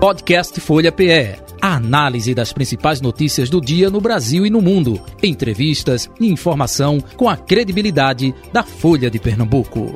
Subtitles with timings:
[0.00, 1.36] Podcast Folha PE.
[1.60, 4.98] A análise das principais notícias do dia no Brasil e no mundo.
[5.22, 9.94] Entrevistas e informação com a credibilidade da Folha de Pernambuco.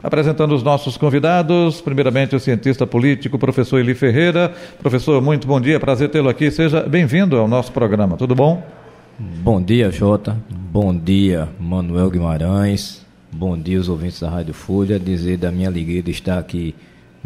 [0.00, 4.54] Apresentando os nossos convidados, primeiramente o cientista político, professor Eli Ferreira.
[4.80, 6.52] Professor, muito bom dia, prazer tê-lo aqui.
[6.52, 8.77] Seja bem-vindo ao nosso programa, tudo bom?
[9.20, 10.40] Bom dia, Jota.
[10.48, 13.04] Bom dia, Manuel Guimarães.
[13.32, 14.96] Bom dia, os ouvintes da Rádio Folha.
[14.96, 16.72] Dizer da minha alegria de estar aqui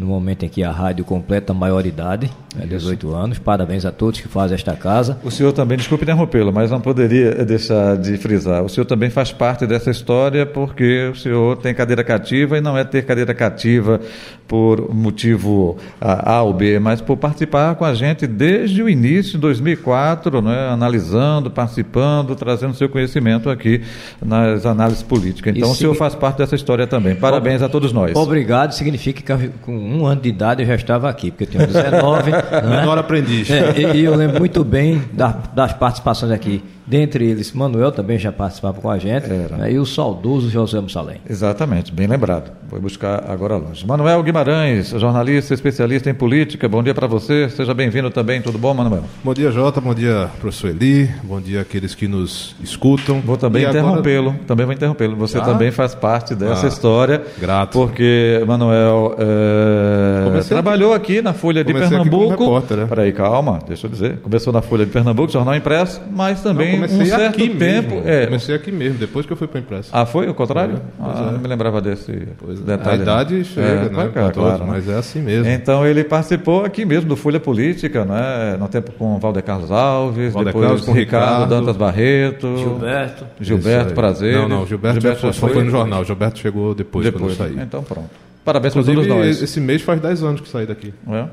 [0.03, 3.39] no momento em que a rádio completa a maioridade, é 18 anos.
[3.39, 5.17] Parabéns a todos que fazem esta casa.
[5.23, 8.63] O senhor também, desculpe interrompê-lo, mas não poderia deixar de frisar.
[8.63, 12.77] O senhor também faz parte dessa história porque o senhor tem cadeira cativa e não
[12.77, 13.99] é ter cadeira cativa
[14.47, 19.37] por motivo A ou B, mas por participar com a gente desde o início de
[19.39, 23.81] 2004, né, analisando, participando, trazendo seu conhecimento aqui
[24.23, 25.55] nas análises políticas.
[25.55, 27.15] Então Isso o senhor faz parte dessa história também.
[27.15, 28.15] Parabéns a todos nós.
[28.15, 31.67] Obrigado, significa que com um ano de idade eu já estava aqui, porque eu tenho
[31.67, 32.31] 19.
[32.67, 33.49] Menor aprendiz.
[33.49, 36.63] É, e, e, eu lembro muito bem das, das participações aqui.
[36.85, 39.27] Dentre eles, Manuel também já participava com a gente.
[39.27, 41.17] Né, e o saudoso José Mussalém.
[41.29, 42.51] Exatamente, bem lembrado.
[42.69, 43.85] Vou buscar agora longe.
[43.85, 46.67] Manuel Guimarães, jornalista, especialista em política.
[46.67, 47.49] Bom dia para você.
[47.49, 48.41] Seja bem-vindo também.
[48.41, 49.03] Tudo bom, Manuel?
[49.23, 49.79] Bom dia, Jota.
[49.79, 51.09] Bom dia, professor Eli.
[51.23, 53.21] Bom dia àqueles que nos escutam.
[53.21, 54.29] Vou também interrompê-lo.
[54.29, 54.43] Agora...
[54.47, 55.15] Também vou interrompê-lo.
[55.17, 55.41] Você ah?
[55.41, 57.21] também faz parte dessa ah, história.
[57.39, 57.73] Grato.
[57.77, 62.25] Porque Manuel é, trabalhou aqui na Folha de Comecei Pernambuco.
[62.25, 62.85] Aqui como repórter, né?
[62.87, 64.17] Peraí, calma, deixa eu dizer.
[64.17, 67.95] Começou na Folha de Pernambuco, jornal impresso, mas também comecei um certo aqui tempo.
[67.95, 68.09] Mesmo.
[68.09, 68.25] É.
[68.25, 69.89] Comecei aqui mesmo, depois que eu fui para a imprensa.
[69.91, 70.81] Ah, foi o contrário?
[70.97, 71.31] Foi, ah, é.
[71.31, 72.63] não me lembrava desse pois é.
[72.63, 72.99] detalhe.
[72.99, 74.11] A idade chega, é, né?
[74.15, 75.49] É, claro, mas é assim mesmo.
[75.49, 78.57] Então ele participou aqui mesmo do Folha Política, né?
[78.59, 82.57] no tempo com Valdeir Carlos Alves, depois Carlos, com Ricardo, Ricardo Dantas Barreto.
[82.57, 83.25] Gilberto.
[83.39, 84.35] Gilberto Prazer.
[84.35, 86.03] Não, não, Gilberto, Gilberto só foi no jornal.
[86.03, 87.63] Gilberto chegou depois, depois quando eu saí.
[87.63, 88.09] Então pronto.
[88.43, 89.41] Parabéns para todos nós.
[89.41, 90.93] Esse mês faz 10 anos que saí daqui.
[91.09, 91.25] É?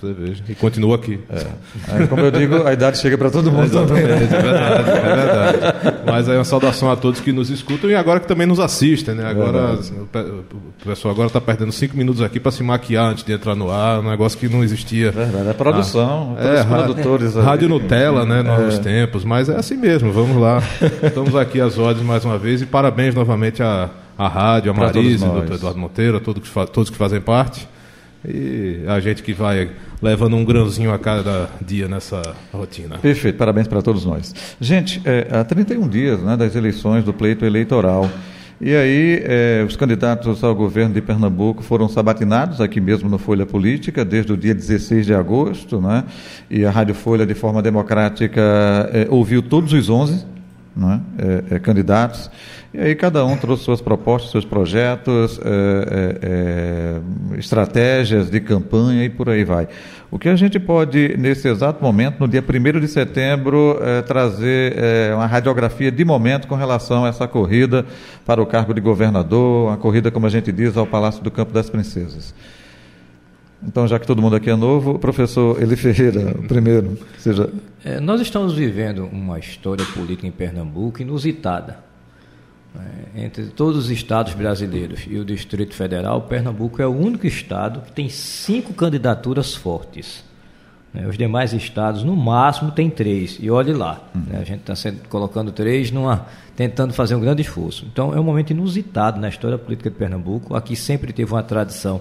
[0.00, 0.42] Você veja.
[0.48, 1.20] E continua aqui.
[1.30, 2.06] É.
[2.08, 4.02] como eu digo, a idade chega para todo mundo também.
[4.02, 5.98] É verdade, é verdade.
[6.04, 9.14] Mas aí uma saudação a todos que nos escutam e agora que também nos assistem.
[9.14, 9.24] Né?
[9.24, 13.54] Agora, o pessoal agora está perdendo cinco minutos aqui para se maquiar antes de entrar
[13.54, 15.12] no ar, um negócio que não existia.
[15.12, 16.36] Verdade, é produção.
[16.38, 17.34] Ah, é, produtores.
[17.36, 18.42] Rádio Nutella, né?
[18.42, 18.78] Novos é.
[18.78, 19.24] tempos.
[19.24, 20.60] Mas é assim mesmo, vamos lá.
[21.02, 23.88] Estamos aqui às ordens mais uma vez e parabéns novamente à,
[24.18, 27.68] à rádio, a Marise, ao Eduardo Monteiro, a todos que, todos que fazem parte.
[28.26, 29.70] E a gente que vai
[30.00, 32.98] levando um grãozinho a cada dia nessa rotina.
[32.98, 34.34] Perfeito, parabéns para todos nós.
[34.60, 38.08] Gente, é, há 31 dias né, das eleições do pleito eleitoral.
[38.60, 43.44] E aí, é, os candidatos ao governo de Pernambuco foram sabatinados aqui mesmo no Folha
[43.44, 46.04] Política, desde o dia 16 de agosto, né?
[46.48, 48.40] e a Rádio Folha, de forma democrática,
[48.92, 50.33] é, ouviu todos os 11
[50.76, 51.00] né?
[51.50, 52.30] é, candidatos
[52.74, 56.18] e aí cada um trouxe suas propostas, seus projetos, é, é,
[57.32, 59.68] é, estratégias de campanha e por aí vai.
[60.10, 64.74] O que a gente pode, nesse exato momento, no dia 1 de setembro, é, trazer
[64.76, 67.86] é, uma radiografia de momento com relação a essa corrida
[68.26, 71.52] para o cargo de governador, uma corrida, como a gente diz, ao Palácio do Campo
[71.52, 72.34] das Princesas.
[73.66, 77.50] Então, já que todo mundo aqui é novo, professor Eli Ferreira, primeiro, seja.
[77.84, 81.78] É, nós estamos vivendo uma história política em Pernambuco inusitada.
[82.76, 87.80] É, entre todos os estados brasileiros e o Distrito Federal, Pernambuco é o único estado
[87.82, 90.24] que tem cinco candidaturas fortes.
[90.92, 91.06] Né?
[91.06, 93.38] Os demais estados, no máximo, tem três.
[93.40, 94.22] E olhe lá, uhum.
[94.28, 94.38] né?
[94.40, 96.26] a gente está colocando três, numa,
[96.56, 97.86] tentando fazer um grande esforço.
[97.92, 100.56] Então, é um momento inusitado na história política de Pernambuco.
[100.56, 102.00] Aqui sempre teve uma tradição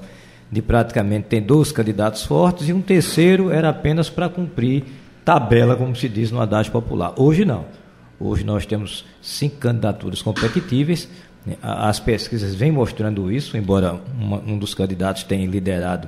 [0.51, 4.83] de praticamente ter dois candidatos fortes e um terceiro era apenas para cumprir
[5.25, 7.13] tabela, como se diz no adágio popular.
[7.17, 7.65] Hoje não.
[8.19, 11.09] Hoje nós temos cinco candidaturas competitivas.
[11.45, 11.55] Né?
[11.61, 16.07] As pesquisas vêm mostrando isso, embora uma, um dos candidatos tenha liderado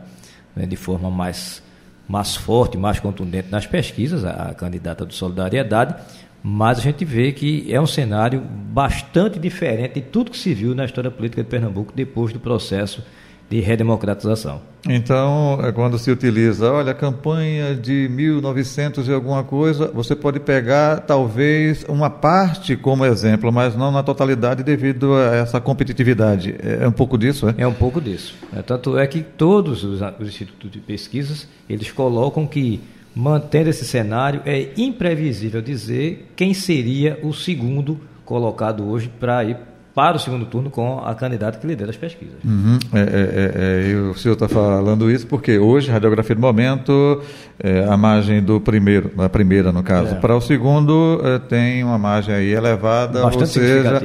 [0.55, 1.61] né, de forma mais,
[2.07, 5.95] mais forte, mais contundente nas pesquisas, a, a candidata do Solidariedade,
[6.41, 10.75] mas a gente vê que é um cenário bastante diferente de tudo que se viu
[10.75, 13.03] na história política de Pernambuco depois do processo
[13.49, 14.61] de redemocratização.
[14.87, 20.39] Então, é quando se utiliza, olha, a campanha de 1900 e alguma coisa, você pode
[20.39, 26.55] pegar talvez uma parte como exemplo, mas não na totalidade devido a essa competitividade.
[26.59, 27.55] É, é um pouco disso, é?
[27.57, 28.35] É um pouco disso.
[28.55, 32.79] É, tanto é que todos os, os institutos de pesquisas, eles colocam que,
[33.15, 39.57] mantendo esse cenário, é imprevisível dizer quem seria o segundo colocado hoje para ir
[39.95, 42.35] para o segundo turno com a candidata que lidera as pesquisas.
[42.43, 42.77] Uhum.
[42.93, 47.23] É, é, é, é o senhor está falando isso porque hoje, radiografia do momento,
[47.57, 50.19] é, a margem do primeiro, da primeira no caso, é.
[50.19, 54.01] para o segundo tem uma margem aí elevada, Bastante ou seja,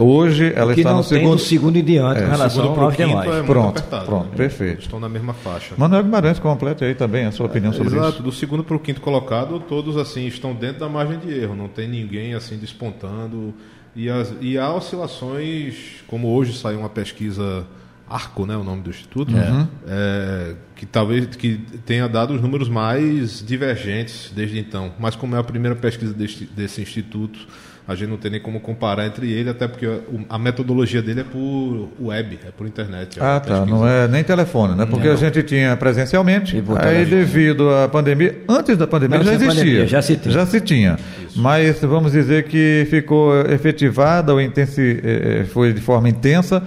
[0.00, 1.38] hoje ela está no segundo.
[1.38, 3.46] segundo em diante em relação aos demais.
[3.46, 4.36] pronto, apertado, pronto, né?
[4.36, 4.80] perfeito.
[4.80, 5.74] Estão na mesma faixa.
[5.78, 8.00] Manuel Guimarães, complete aí também a sua opinião sobre exato.
[8.00, 8.08] isso.
[8.08, 11.54] Exato, do segundo para o quinto colocado, todos assim estão dentro da margem de erro,
[11.54, 13.54] não tem ninguém assim despontando
[13.94, 17.66] e, as, e há oscilações, como hoje saiu uma pesquisa
[18.08, 19.66] Arco, né, o nome do instituto, uhum.
[19.86, 21.56] é, que talvez que
[21.86, 24.92] tenha dado os números mais divergentes desde então.
[24.98, 27.46] Mas como é a primeira pesquisa desse, desse instituto,
[27.86, 29.86] a gente não tem nem como comparar entre ele, até porque
[30.28, 33.18] a metodologia dele é por web, é por internet.
[33.18, 33.66] É ah, tá.
[33.66, 34.86] Não é nem telefone, né?
[34.86, 35.14] Porque não.
[35.14, 39.54] a gente tinha presencialmente, aí devido à pandemia, antes da pandemia não, já existia.
[39.54, 40.32] Pandemia, já se tinha.
[40.32, 40.98] Já se tinha.
[41.34, 46.62] Mas vamos dizer que ficou efetivada ou intensi, eh, eh, foi de forma intensa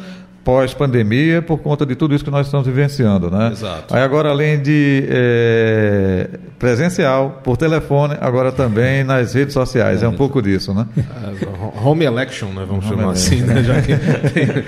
[0.45, 3.49] pós-pandemia por conta de tudo isso que nós estamos vivenciando, né?
[3.51, 3.95] Exato.
[3.95, 10.03] Aí agora, além de é, presencial, por telefone, agora também nas redes sociais.
[10.03, 10.85] É, é um pouco disso, né?
[10.95, 12.63] É, home election, né?
[12.67, 13.33] Vamos Home chamar election.
[13.33, 13.63] assim, né?
[13.63, 14.63] Já que...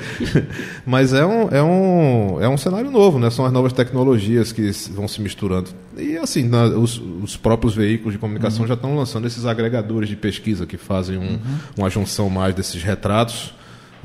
[0.84, 3.30] Mas é um, é, um, é um cenário novo, né?
[3.30, 5.70] São as novas tecnologias que vão se misturando.
[5.96, 8.68] E assim, na, os, os, próprios veículos de comunicação uhum.
[8.68, 11.40] já estão lançando esses agregadores de pesquisa que fazem um, uhum.
[11.78, 13.54] uma junção mais desses retratos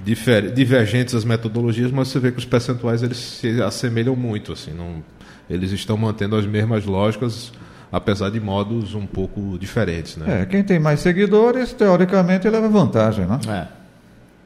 [0.03, 5.03] divergentes as metodologias, mas você vê que os percentuais eles se assemelham muito, assim, não,
[5.49, 7.53] eles estão mantendo as mesmas lógicas,
[7.91, 10.43] apesar de modos um pouco diferentes, né?
[10.43, 13.39] É, quem tem mais seguidores, teoricamente, leva vantagem, né?
[13.49, 13.83] É.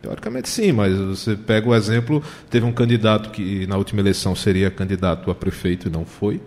[0.02, 4.70] Teoricamente sim, mas você pega o exemplo, teve um candidato que na última eleição seria
[4.70, 6.40] candidato a prefeito e não foi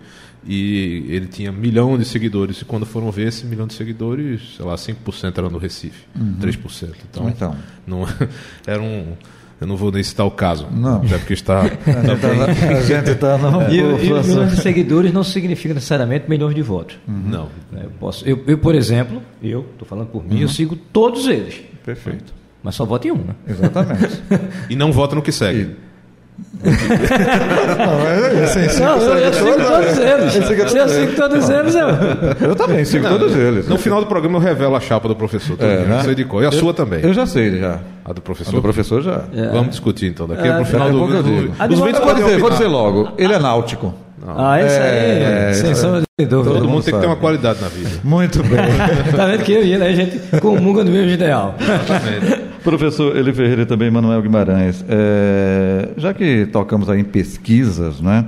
[0.46, 2.60] e ele tinha um milhão de seguidores.
[2.60, 6.36] E quando foram ver esse milhão de seguidores, sei lá, 5% era no Recife, uhum.
[6.40, 6.90] 3%.
[7.10, 7.56] Então, então.
[7.86, 8.06] Não,
[8.66, 9.14] era um.
[9.60, 10.66] Eu não vou nem citar o caso.
[10.70, 11.02] Não.
[11.02, 11.68] Até porque está.
[11.68, 11.68] Tá
[12.78, 13.62] a gente está no.
[13.70, 16.96] E, e milhões de seguidores não significa necessariamente milhões de votos.
[17.06, 17.22] Uhum.
[17.26, 17.48] Não.
[17.74, 20.42] Eu, posso, eu, eu, por exemplo, eu, estou falando por mim, uhum.
[20.42, 21.60] eu sigo todos eles.
[21.84, 22.32] Perfeito.
[22.62, 23.34] Mas só voto em um, né?
[23.48, 24.22] Exatamente.
[24.68, 25.60] e não vota no que segue.
[25.60, 25.89] E
[26.62, 30.36] não, é, assim, não, eu, eu sigo todos eles.
[30.36, 31.74] Eu sigo todos eles.
[31.74, 33.68] Eu, eu também sigo não, todos eles.
[33.68, 35.56] No final do programa eu revelo a chapa do professor.
[35.58, 36.02] É, né?
[36.04, 36.42] sei de cor.
[36.42, 37.00] E a eu, sua também.
[37.02, 37.78] Eu já sei, já.
[38.04, 38.52] A do professor?
[38.52, 39.22] A do professor já.
[39.34, 39.48] É.
[39.48, 40.26] Vamos discutir então.
[40.26, 43.12] Daqui é, pro final é, do, do, do, dos 20 vou dizer, vou dizer logo.
[43.16, 43.94] Ele é náutico.
[44.24, 44.38] Não.
[44.38, 46.54] Ah, isso aí, é, sem sombra de dúvida.
[46.56, 47.90] Todo mundo tem que ter uma qualidade na vida.
[48.04, 48.58] Muito bem.
[49.16, 51.54] tá vendo que eu e ele, a gente comunga no mesmo ideal.
[51.58, 52.39] Exatamente.
[52.62, 58.26] Professor Eli Ferreira e também Manuel Guimarães, é, já que tocamos aí em pesquisas, né?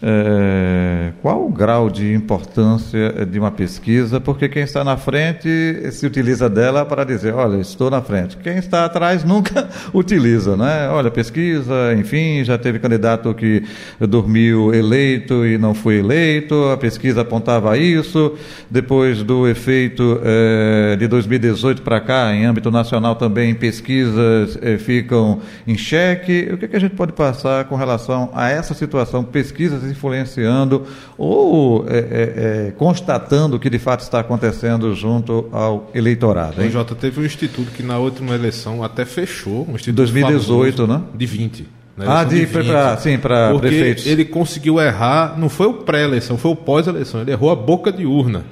[0.00, 4.20] É, qual o grau de importância de uma pesquisa?
[4.20, 5.48] Porque quem está na frente
[5.90, 8.36] se utiliza dela para dizer, olha, estou na frente.
[8.36, 10.88] Quem está atrás nunca utiliza, né?
[10.88, 13.64] Olha, pesquisa, enfim, já teve candidato que
[14.00, 18.36] dormiu eleito e não foi eleito, a pesquisa apontava isso.
[18.70, 25.40] Depois do efeito é, de 2018 para cá, em âmbito nacional também, pesquisas é, ficam
[25.66, 26.50] em xeque.
[26.52, 29.24] O que, que a gente pode passar com relação a essa situação?
[29.24, 30.84] Pesquisas influenciando
[31.16, 36.62] ou é, é, é, constatando o que de fato está acontecendo junto ao eleitorado.
[36.62, 36.68] Hein?
[36.68, 41.02] O Jota teve um instituto que na última eleição até fechou, um instituto 2018, né?
[41.14, 41.78] De 20.
[42.06, 44.06] Ah, de, de pra, sim, para prefeitos.
[44.06, 47.20] Ele conseguiu errar, não foi o pré-eleição, foi o pós-eleição.
[47.20, 48.44] Ele errou a boca de urna.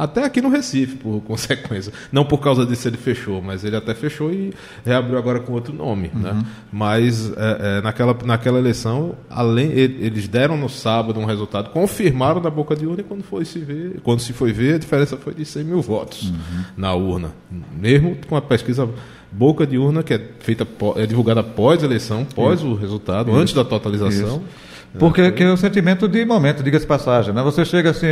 [0.00, 1.92] Até aqui no Recife, por consequência.
[2.10, 4.50] Não por causa disso ele fechou, mas ele até fechou e
[4.82, 6.10] reabriu agora com outro nome.
[6.14, 6.30] Né?
[6.30, 6.36] Uhum.
[6.38, 6.46] Né?
[6.72, 12.48] Mas é, é, naquela, naquela eleição, além, eles deram no sábado um resultado, confirmaram da
[12.48, 15.34] boca de urna e quando, foi se, ver, quando se foi ver, a diferença foi
[15.34, 16.64] de 100 mil votos uhum.
[16.78, 17.32] na urna.
[17.78, 18.88] Mesmo com a pesquisa
[19.30, 20.66] boca de urna, que é feita
[20.96, 22.68] é divulgada após a eleição, pós Isso.
[22.68, 23.38] o resultado, Isso.
[23.38, 24.36] antes da totalização.
[24.38, 27.32] Isso porque que é o sentimento de momento, diga-se passagem.
[27.32, 27.42] Né?
[27.42, 28.06] Você chega assim,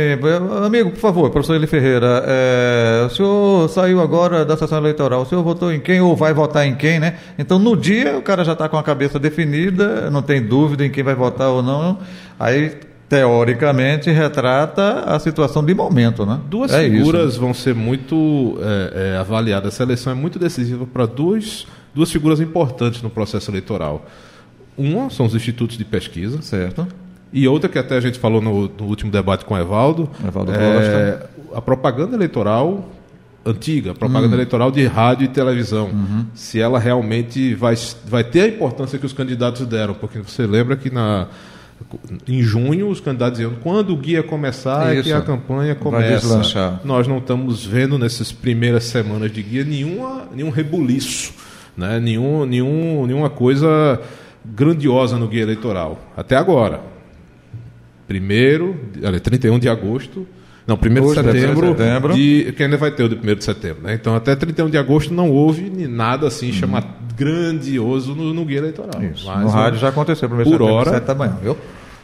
[0.65, 5.25] amigo, por favor, professor Eli Ferreira, é, o senhor saiu agora da sessão eleitoral, o
[5.25, 7.15] senhor votou em quem ou vai votar em quem, né?
[7.37, 10.89] Então no dia o cara já está com a cabeça definida, não tem dúvida em
[10.89, 11.99] quem vai votar ou não.
[12.39, 12.71] Aí
[13.09, 16.39] teoricamente retrata a situação de momento, né?
[16.47, 17.41] Duas é figuras isso.
[17.41, 19.73] vão ser muito é, é, avaliadas.
[19.73, 24.05] Essa eleição é muito decisiva para duas, duas figuras importantes no processo eleitoral.
[24.79, 26.41] Uma são os institutos de pesquisa.
[26.41, 26.87] Certo.
[27.33, 30.09] E outra que até a gente falou no, no último debate com o Evaldo.
[30.25, 32.89] Evaldo é, a propaganda eleitoral
[33.45, 34.33] antiga, a propaganda hum.
[34.35, 35.87] eleitoral de rádio e televisão.
[35.87, 36.25] Uhum.
[36.33, 39.93] Se ela realmente vai, vai ter a importância que os candidatos deram.
[39.93, 41.27] Porque você lembra que na
[42.27, 44.99] em junho, os candidatos diziam quando o guia começar Isso.
[44.99, 46.79] é que a campanha começa.
[46.83, 51.33] Nós não estamos vendo nessas primeiras semanas de guia nenhuma, nenhum rebuliço
[51.79, 51.99] né?
[51.99, 53.99] Nenhum, nenhum, nenhuma coisa
[54.45, 55.99] grandiosa no guia eleitoral.
[56.15, 56.81] Até agora.
[58.07, 60.27] Primeiro, olha, 31 de agosto.
[60.65, 62.13] Não, 1 de setembro, setembro.
[62.13, 63.83] De, que ainda vai ter o de 1 de setembro.
[63.83, 63.95] Né?
[63.95, 66.53] Então, até 31 de agosto não houve nada assim uhum.
[66.53, 69.01] chamado grandioso no, no, guia eleitoral.
[69.03, 69.25] Isso.
[69.25, 71.57] Mas, no rádio já aconteceu, primeiro por hora, 7 da manhã, viu?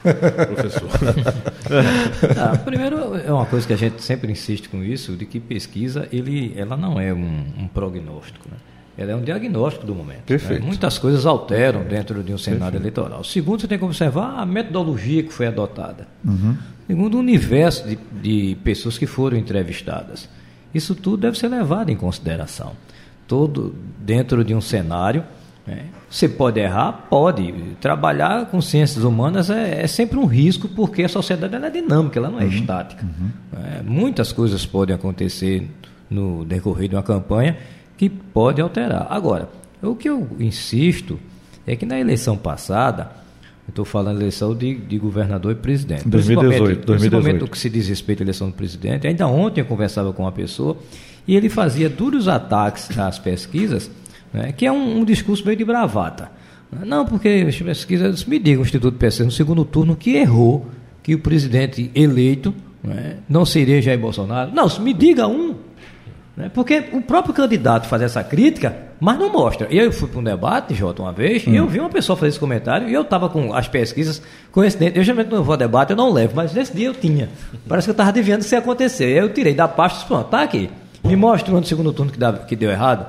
[0.04, 0.90] Professor.
[2.38, 6.08] ah, primeiro, é uma coisa que a gente sempre insiste com isso, de que pesquisa,
[6.12, 8.48] ele, ela não é um, um prognóstico.
[8.50, 8.58] Né?
[8.98, 10.20] Ela é um diagnóstico do momento.
[10.20, 10.24] Né?
[10.26, 10.62] Perfeito.
[10.62, 10.68] Né?
[10.68, 13.00] Muitas coisas alteram dentro de um cenário Perfeito.
[13.00, 13.24] eleitoral.
[13.24, 16.08] Segundo, você tem que observar a metodologia que foi adotada.
[16.24, 16.56] Uhum.
[16.88, 20.30] Segundo, o universo de, de pessoas que foram entrevistadas.
[20.74, 22.74] Isso tudo deve ser levado em consideração.
[23.28, 25.24] Todo dentro de um cenário.
[25.68, 25.86] Né?
[26.10, 27.08] Você pode errar?
[27.10, 27.54] Pode.
[27.82, 32.30] Trabalhar com ciências humanas é, é sempre um risco, porque a sociedade é dinâmica, ela
[32.30, 32.50] não é uhum.
[32.50, 33.04] estática.
[33.04, 33.30] Uhum.
[33.62, 35.68] É, muitas coisas podem acontecer
[36.10, 37.58] no decorrer de uma campanha
[37.98, 39.08] que pode alterar.
[39.10, 39.50] Agora,
[39.82, 41.20] o que eu insisto
[41.66, 43.12] é que na eleição passada,
[43.68, 46.08] estou falando eleição de, de, governador e presidente.
[46.08, 47.46] 2018, 2018.
[47.46, 50.32] o que se diz respeito à eleição do presidente, ainda ontem eu conversava com uma
[50.32, 50.78] pessoa
[51.28, 53.90] e ele fazia duros ataques às pesquisas,
[54.32, 56.32] né, que é um, um, discurso meio de bravata.
[56.86, 60.68] Não, porque as pesquisas, me diga o Instituto PC no segundo turno que errou
[61.02, 64.52] que o presidente eleito né, não seria Jair Bolsonaro.
[64.54, 65.55] Não, me diga um
[66.36, 66.52] né?
[66.54, 69.68] Porque o próprio candidato faz essa crítica, mas não mostra.
[69.70, 71.52] E eu fui para um debate, Jota, uma vez, hum.
[71.52, 74.98] e eu vi uma pessoa fazer esse comentário, e eu estava com as pesquisas coincidentes.
[74.98, 77.30] Eu geralmente não vou a debate, eu não levo, mas nesse dia eu tinha.
[77.68, 79.06] Parece que eu estava adivinhando se ia acontecer.
[79.06, 80.70] Aí eu tirei da pasta e disse, pronto, tá aqui.
[81.04, 83.06] Me mostra no segundo turno que, dá, que deu errado.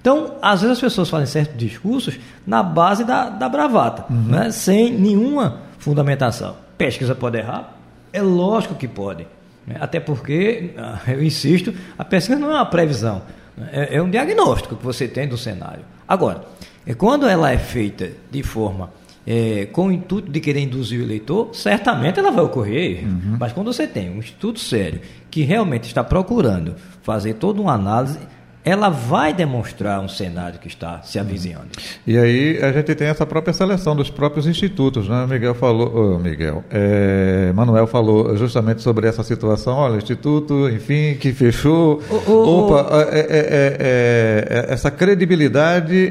[0.00, 4.22] Então, às vezes as pessoas fazem certos discursos na base da, da bravata, uhum.
[4.22, 4.50] né?
[4.50, 6.56] sem nenhuma fundamentação.
[6.76, 7.74] Pesquisa pode errar?
[8.12, 9.26] É lógico que pode.
[9.68, 9.76] Né?
[9.78, 13.22] Até porque, ah, eu insisto, a pesquisa não é uma previsão,
[13.70, 15.84] é, é um diagnóstico que você tem do cenário.
[16.06, 16.42] Agora,
[16.86, 18.90] é quando ela é feita de forma
[19.26, 23.04] é, com o intuito de querer induzir o eleitor, certamente ela vai ocorrer.
[23.04, 23.36] Uhum.
[23.38, 28.18] Mas quando você tem um instituto sério que realmente está procurando fazer toda uma análise
[28.64, 31.68] ela vai demonstrar um cenário que está se avizinhando.
[32.06, 35.26] E aí a gente tem essa própria seleção dos próprios institutos, né?
[35.28, 39.76] Miguel falou, oh, Miguel, é, Manuel falou justamente sobre essa situação.
[39.76, 42.02] Olha, instituto, enfim, que fechou.
[42.10, 46.10] O, o, Opa, é, é, essa credibilidade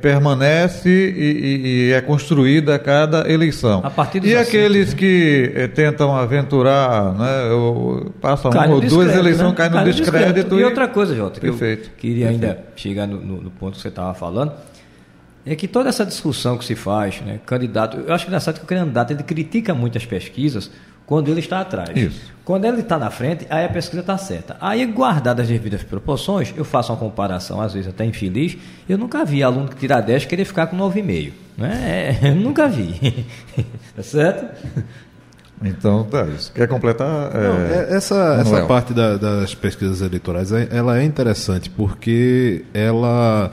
[0.00, 3.82] permanece e, e, é construída a cada eleição.
[3.84, 4.98] A partir e aqueles né?
[4.98, 7.50] que tentam aventurar, né?
[7.52, 9.54] Ou, passam uma ou duas eleições, né?
[9.56, 10.34] caem no descrédito.
[10.34, 11.90] descrédito e, e outra coisa, Jota, que eu Perfeito.
[11.96, 12.44] queria Perfeito.
[12.44, 14.52] ainda chegar no, no, no, ponto que você estava falando,
[15.44, 18.66] é que toda essa discussão que se faz, né, candidato, eu acho engraçado que o
[18.66, 20.70] candidato ele critica muito as pesquisas
[21.08, 21.96] quando ele está atrás.
[21.96, 22.20] Isso.
[22.44, 24.58] Quando ele está na frente, aí a pesquisa está certa.
[24.60, 29.24] Aí, guardadas as devidas proporções, eu faço uma comparação, às vezes até infeliz, eu nunca
[29.24, 31.32] vi aluno que tira 10 querer ficar com 9,5.
[31.56, 32.18] Né?
[32.22, 33.26] É, nunca vi.
[33.96, 34.54] tá certo?
[35.62, 36.52] Então, tá, isso.
[36.52, 37.34] Quer completar?
[37.34, 37.48] É...
[37.48, 43.50] Não, é, essa, essa parte da, das pesquisas eleitorais é, ela é interessante porque ela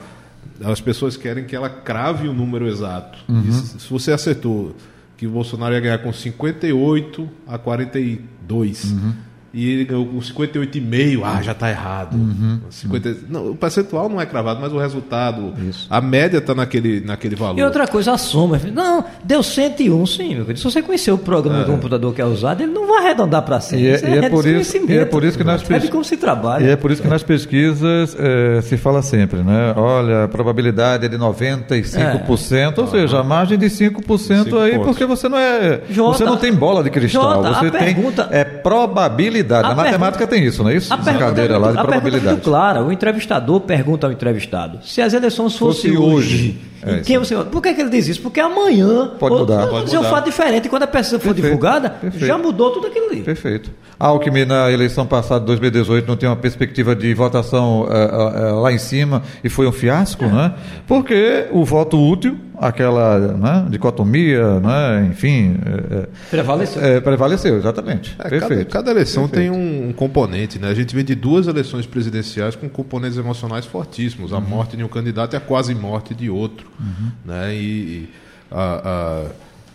[0.64, 3.18] as pessoas querem que ela crave o número exato.
[3.28, 3.52] Uhum.
[3.52, 4.74] Se, se, você acertou
[5.16, 9.25] que o Bolsonaro ia ganhar com 58 a 42, uhum
[9.56, 12.14] e ele ganhou com 58,5, ah, já está errado.
[12.14, 13.16] Uhum, 50, uhum.
[13.26, 15.86] Não, o percentual não é cravado, mas o resultado, Isso.
[15.88, 17.58] a média está naquele, naquele valor.
[17.58, 18.60] E outra coisa, a soma.
[18.70, 20.58] Não, deu 101, sim, meu querido.
[20.58, 21.64] Se você conhecer o programa é.
[21.64, 23.80] do computador que é usado, ele não vai arredondar para 100.
[23.80, 25.88] E é, e é, por isso, e é por isso que nas pesquisas...
[25.88, 26.62] como se trabalha.
[26.62, 29.72] E é por isso que nas pesquisas é, se fala sempre, né?
[29.74, 32.80] Olha, a probabilidade é de 95%, é.
[32.82, 34.86] ou seja, a margem de 5%, 5 aí, pontos.
[34.86, 35.80] porque você não é...
[35.88, 37.94] Jota, você não tem bola de cristal, Jota, você tem...
[37.94, 38.28] Pergunta...
[38.30, 39.72] É probabilidade probabilidade.
[39.72, 40.92] A, matemática tem isso, não é isso?
[40.92, 42.26] A cadeira é, lá de a probabilidade.
[42.26, 42.84] É muito clara.
[42.84, 47.34] O entrevistador pergunta ao entrevistado: se as eleições fossem Fosse hoje, hoje é quem você
[47.44, 48.22] Por que, que, ele diz isso?
[48.22, 49.66] Porque amanhã pode mudar.
[49.66, 50.66] Pode dizer um fato diferente.
[50.66, 51.44] E quando a pessoa for Perfeito.
[51.46, 52.26] divulgada, Perfeito.
[52.26, 53.22] já mudou tudo aquilo ali.
[53.22, 53.70] Perfeito.
[53.98, 58.78] Alckmin, na eleição passada, 2018, não tinha uma perspectiva de votação uh, uh, lá em
[58.78, 60.28] cima e foi um fiasco, é.
[60.28, 60.54] né?
[60.86, 65.56] Porque o voto útil aquela né, dicotomia, né, enfim.
[65.90, 66.82] É, prevaleceu.
[66.82, 68.16] É, prevaleceu, exatamente.
[68.18, 68.66] É, Perfeito.
[68.66, 69.52] Cada, cada eleição Perfeito.
[69.52, 70.68] tem um, componente, né?
[70.68, 74.32] A gente vem de duas eleições presidenciais com componentes emocionais fortíssimos.
[74.32, 74.42] A uhum.
[74.42, 76.66] morte de um candidato e a quase morte de outro.
[76.78, 77.10] Uhum.
[77.24, 77.54] Né?
[77.54, 78.08] E, e
[78.50, 79.30] a, a,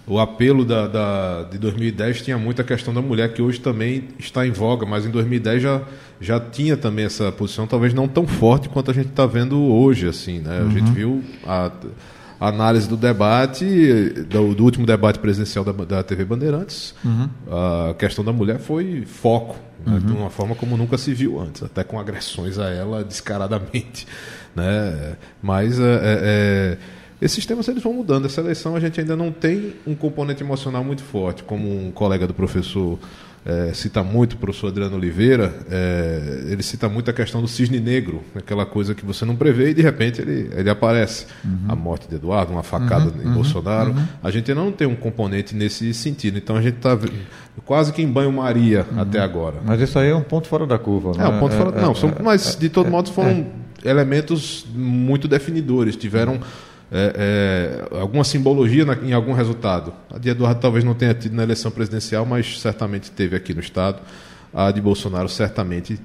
[0.07, 4.45] o apelo da, da, de 2010 tinha muita questão da mulher, que hoje também está
[4.45, 5.81] em voga, mas em 2010 já,
[6.19, 10.07] já tinha também essa posição, talvez não tão forte quanto a gente está vendo hoje.
[10.07, 10.65] assim né?
[10.65, 10.93] A gente uhum.
[10.93, 11.71] viu a
[12.41, 13.65] análise do debate,
[14.27, 17.29] do, do último debate presidencial da, da TV Bandeirantes, uhum.
[17.49, 19.55] a questão da mulher foi foco,
[19.85, 19.99] né, uhum.
[19.99, 24.07] de uma forma como nunca se viu antes, até com agressões a ela descaradamente.
[24.55, 25.15] Né?
[25.41, 26.77] Mas é, é, é,
[27.21, 28.25] esses temas eles vão mudando.
[28.25, 32.27] Essa eleição a gente ainda não tem um componente emocional muito forte, como um colega
[32.27, 32.99] do professor
[33.45, 37.79] é, cita muito o professor Adriano Oliveira, é, ele cita muito a questão do cisne
[37.79, 41.25] negro, aquela coisa que você não prevê e de repente ele, ele aparece.
[41.43, 41.65] Uhum.
[41.67, 43.91] A morte de Eduardo, uma facada uhum, em uhum, Bolsonaro.
[43.91, 44.05] Uhum.
[44.23, 46.37] A gente não tem um componente nesse sentido.
[46.37, 46.97] Então a gente está
[47.65, 49.01] quase que em banho-maria uhum.
[49.01, 49.55] até agora.
[49.65, 51.27] Mas isso aí é um ponto fora da curva, é?
[51.27, 51.77] um ponto fora.
[51.77, 53.45] É, não, são, é, mas de todo é, modo foram é.
[53.83, 55.95] Elementos muito definidores.
[55.95, 56.39] Tiveram
[56.91, 59.93] é, é, alguma simbologia na, em algum resultado.
[60.13, 63.61] A de Eduardo talvez não tenha tido na eleição presidencial, mas certamente teve aqui no
[63.61, 63.99] Estado.
[64.53, 65.99] A de Bolsonaro certamente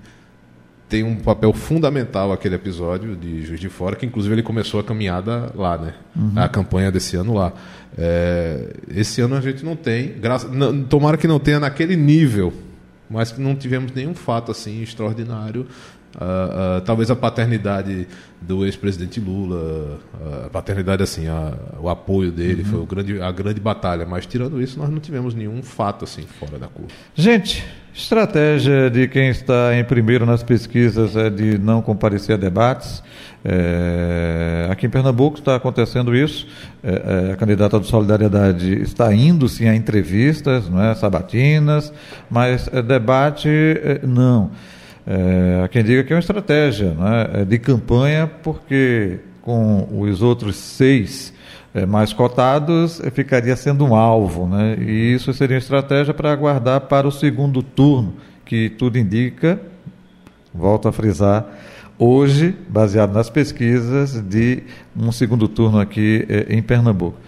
[0.89, 4.85] tem um papel fundamental aquele episódio de Juiz de Fora, que inclusive ele começou a
[4.85, 5.95] caminhada lá, né?
[6.15, 6.33] Uhum.
[6.37, 7.53] A campanha desse ano lá.
[7.99, 12.53] É, esse ano a gente não tem, graça, não, tomara que não tenha naquele nível,
[13.11, 15.67] mas que não tivemos nenhum fato assim extraordinário
[16.17, 18.09] Uh, uh, talvez a paternidade
[18.41, 21.27] do ex-presidente Lula, uh, a paternidade assim,
[21.79, 22.69] o apoio dele uhum.
[22.69, 24.07] foi o grande, a grande batalha.
[24.07, 26.91] Mas tirando isso, nós não tivemos nenhum fato assim fora da curva.
[27.15, 33.03] Gente, estratégia de quem está em primeiro nas pesquisas é de não comparecer a debates.
[33.45, 36.49] É, aqui em Pernambuco está acontecendo isso.
[36.83, 41.93] É, é, a candidata do Solidariedade está indo sim a entrevistas, não é, sabatinas,
[42.31, 44.51] mas é, debate é, não.
[45.07, 50.21] É, há quem diga que é uma estratégia né, é de campanha, porque com os
[50.21, 51.33] outros seis
[51.73, 54.49] é, mais cotados é, ficaria sendo um alvo.
[54.49, 59.61] Né, e isso seria uma estratégia para aguardar para o segundo turno, que tudo indica,
[60.53, 61.47] volto a frisar,
[61.97, 64.65] hoje, baseado nas pesquisas, de
[64.97, 67.19] um segundo turno aqui é, em Pernambuco.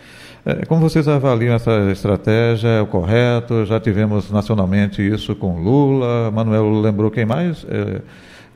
[0.45, 2.68] É, como vocês avaliam essa estratégia?
[2.68, 3.66] É o correto?
[3.66, 6.30] Já tivemos nacionalmente isso com Lula.
[6.30, 7.66] Manuel lembrou quem mais?
[7.68, 8.00] É,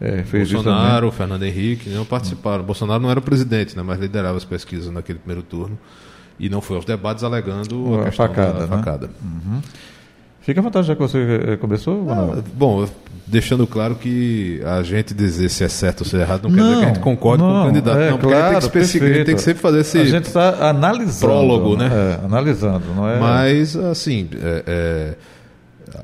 [0.00, 2.62] é, fez Bolsonaro, isso Fernando Henrique não participaram.
[2.62, 2.66] Hum.
[2.66, 5.78] Bolsonaro não era o presidente, né, mas liderava as pesquisas naquele primeiro turno
[6.38, 8.52] e não foi aos debates alegando a, a facada.
[8.52, 8.76] Da né?
[8.76, 9.10] facada.
[9.22, 9.60] Uhum.
[10.42, 12.04] Fica à vontade, já que você eh, começou.
[12.11, 12.87] Ah, bom,
[13.26, 16.56] deixando claro que a gente dizer se é certo ou se é errado não, não
[16.56, 17.99] quer dizer que a gente concorde não, com o candidato.
[17.99, 19.99] É, não, claro, tem que, especificar, tem que sempre fazer esse.
[19.99, 21.32] A gente está analisando.
[21.32, 21.90] Prólogo, né?
[21.93, 23.21] É, analisando, não é?
[23.21, 25.14] Mas, assim, é, é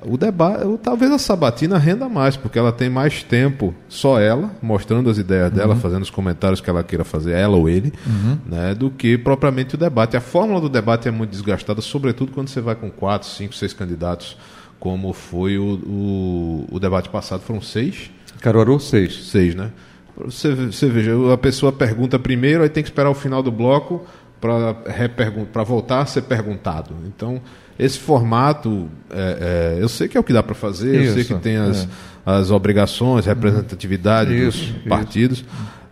[0.05, 5.09] o debate, talvez a Sabatina renda mais, porque ela tem mais tempo, só ela, mostrando
[5.09, 5.81] as ideias dela, uhum.
[5.81, 8.39] fazendo os comentários que ela queira fazer, ela ou ele, uhum.
[8.47, 10.17] né, do que propriamente o debate.
[10.17, 13.73] A fórmula do debate é muito desgastada, sobretudo quando você vai com quatro, cinco, seis
[13.73, 14.37] candidatos,
[14.79, 18.11] como foi o, o, o debate passado, foram seis?
[18.41, 19.29] Caruaru, seis.
[19.31, 19.73] Seis, né?
[20.17, 24.05] Você, você veja, a pessoa pergunta primeiro, aí tem que esperar o final do bloco
[24.41, 26.95] para voltar a ser perguntado.
[27.07, 27.41] Então,
[27.79, 31.15] esse formato, é, é, eu sei que é o que dá para fazer, isso, eu
[31.15, 31.89] sei que tem as, é.
[32.27, 35.47] as obrigações, representatividade isso, dos partidos, isso.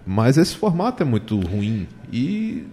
[0.04, 2.66] mas esse formato é muito ruim e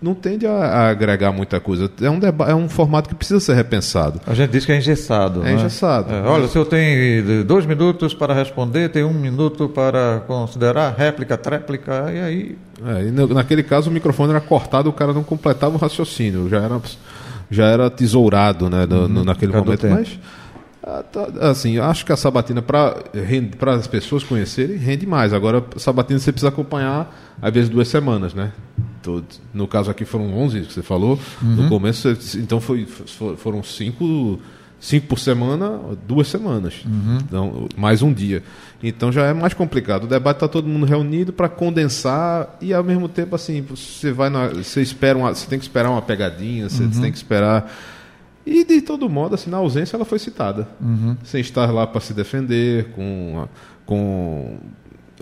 [0.00, 1.90] não tende a, a agregar muita coisa.
[2.00, 4.20] É um, é um formato que precisa ser repensado.
[4.26, 5.40] A gente diz que é engessado.
[5.40, 5.54] É né?
[5.54, 6.12] engessado.
[6.12, 11.36] É, olha, se eu tenho dois minutos para responder, tem um minuto para considerar réplica,
[11.36, 12.58] tréplica, e aí.
[12.86, 16.60] É, e naquele caso o microfone era cortado, o cara não completava o raciocínio, já
[16.60, 16.80] era,
[17.54, 19.86] já era tesourado né, no, uhum, naquele momento.
[19.86, 20.18] Mas
[20.86, 25.32] ah, tá, assim, acho que a sabatina, para as pessoas conhecerem, rende mais.
[25.32, 28.52] Agora, a sabatina você precisa acompanhar, às vezes, duas semanas, né?
[29.52, 31.18] No caso aqui foram 11 que você falou.
[31.42, 31.54] Uhum.
[31.56, 32.86] No começo, então foi,
[33.36, 34.38] foram cinco,
[34.84, 36.84] cinco por semana, duas semanas.
[36.84, 37.18] Uhum.
[37.22, 38.42] Então, mais um dia.
[38.82, 40.04] Então já é mais complicado.
[40.04, 44.28] O debate está todo mundo reunido para condensar e ao mesmo tempo assim, você vai
[44.28, 46.90] na, você espera uma, você tem que esperar uma pegadinha, você uhum.
[47.00, 47.72] tem que esperar
[48.46, 50.68] e de todo modo, assim, na ausência ela foi citada.
[50.78, 51.16] Uhum.
[51.24, 53.48] Sem estar lá para se defender, com,
[53.86, 54.58] com,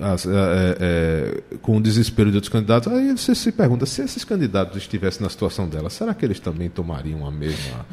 [0.00, 2.92] as, é, é, é, com o desespero de outros candidatos.
[2.92, 6.68] Aí você se pergunta, se esses candidatos estivessem na situação dela, será que eles também
[6.68, 7.86] tomariam a mesma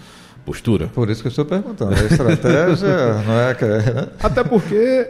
[0.49, 0.88] postura?
[0.88, 1.93] Por isso que eu estou perguntando.
[1.93, 3.65] A estratégia não é que.
[3.65, 4.07] Né?
[4.19, 5.07] Até porque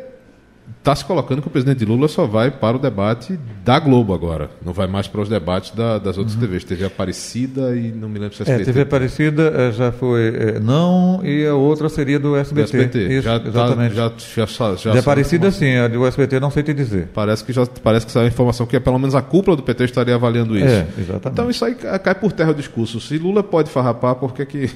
[0.79, 4.49] está se colocando que o presidente Lula só vai para o debate da Globo agora.
[4.65, 6.41] Não vai mais para os debates da, das outras uhum.
[6.41, 6.63] TVs.
[6.63, 8.61] TV Aparecida e não me lembro se é SBT.
[8.61, 12.71] É, TV Aparecida eh, já foi é, não e a outra seria do SBT.
[12.71, 13.13] Do SBT.
[13.13, 13.95] Isso, já, tá, exatamente.
[13.95, 17.09] Já, já, já, já de Aparecida sim, a do SBT não sei te dizer.
[17.13, 19.83] Parece que já parece que saiu a informação que pelo menos a cúpula do PT
[19.83, 20.65] estaria avaliando isso.
[20.65, 21.27] É, exatamente.
[21.27, 23.01] Então isso aí cai por terra o discurso.
[23.01, 24.69] Se Lula pode farrapar, por que, que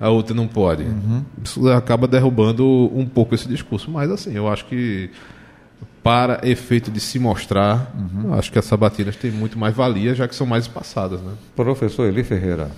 [0.00, 0.84] a outra não pode?
[0.84, 1.22] Uhum.
[1.44, 3.90] Isso acaba derrubando um pouco esse discurso.
[3.90, 5.10] Mas assim, eu acho que
[6.02, 8.34] para efeito de se mostrar, uhum.
[8.34, 11.20] acho que as sabatinas têm muito mais valia, já que são mais espaçadas.
[11.20, 11.32] Né?
[11.54, 12.70] Professor Eli Ferreira.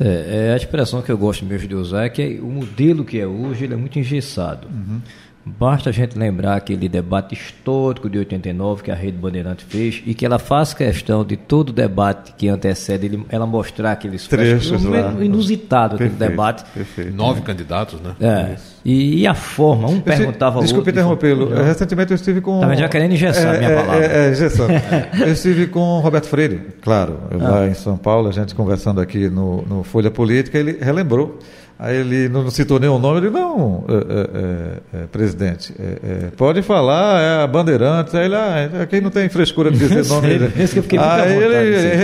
[0.00, 3.18] É, é, a expressão que eu gosto mesmo de usar é que o modelo que
[3.18, 4.68] é hoje ele é muito engessado.
[4.68, 5.00] Uhum.
[5.46, 10.14] Basta a gente lembrar aquele debate histórico de 89 que a Rede Bandeirante fez e
[10.14, 14.84] que ela faz questão de todo o debate que antecede ele, ela mostrar aqueles trechos
[14.84, 16.64] um inusitado perfeito, aquele debate.
[16.72, 17.14] Perfeito.
[17.14, 17.42] Nove é.
[17.42, 18.14] candidatos, né?
[18.20, 18.56] É.
[18.84, 21.54] E, e, a forma, um perguntava ao Desculpe interrompê-lo.
[21.54, 22.56] Recentemente eu estive com.
[22.56, 24.04] Estava já querendo engessar é, minha é, palavra.
[24.04, 27.36] É, é eu estive com Roberto Freire, claro, ah.
[27.36, 31.38] lá em São Paulo, a gente conversando aqui no, no Folha Política, ele relembrou
[31.76, 36.62] Aí ele não citou nenhum nome, ele, não, é, é, é, presidente, é, é, pode
[36.62, 40.52] falar, é a Bandeirantes, aí ele, ah, aqui não tem frescura de dizer nome dele.
[41.00, 41.54] Aí ele,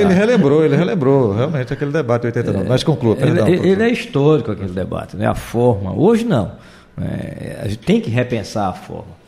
[0.03, 2.69] ele, relembrou, ele relembrou, realmente, aquele debate de 89.
[2.69, 3.47] Mas conclua, perdão.
[3.47, 5.27] Ele, ele, é histórico aquele debate, né?
[5.29, 5.93] a forma.
[5.95, 6.51] Hoje não.
[7.63, 9.21] a gente tem que repensar a forma.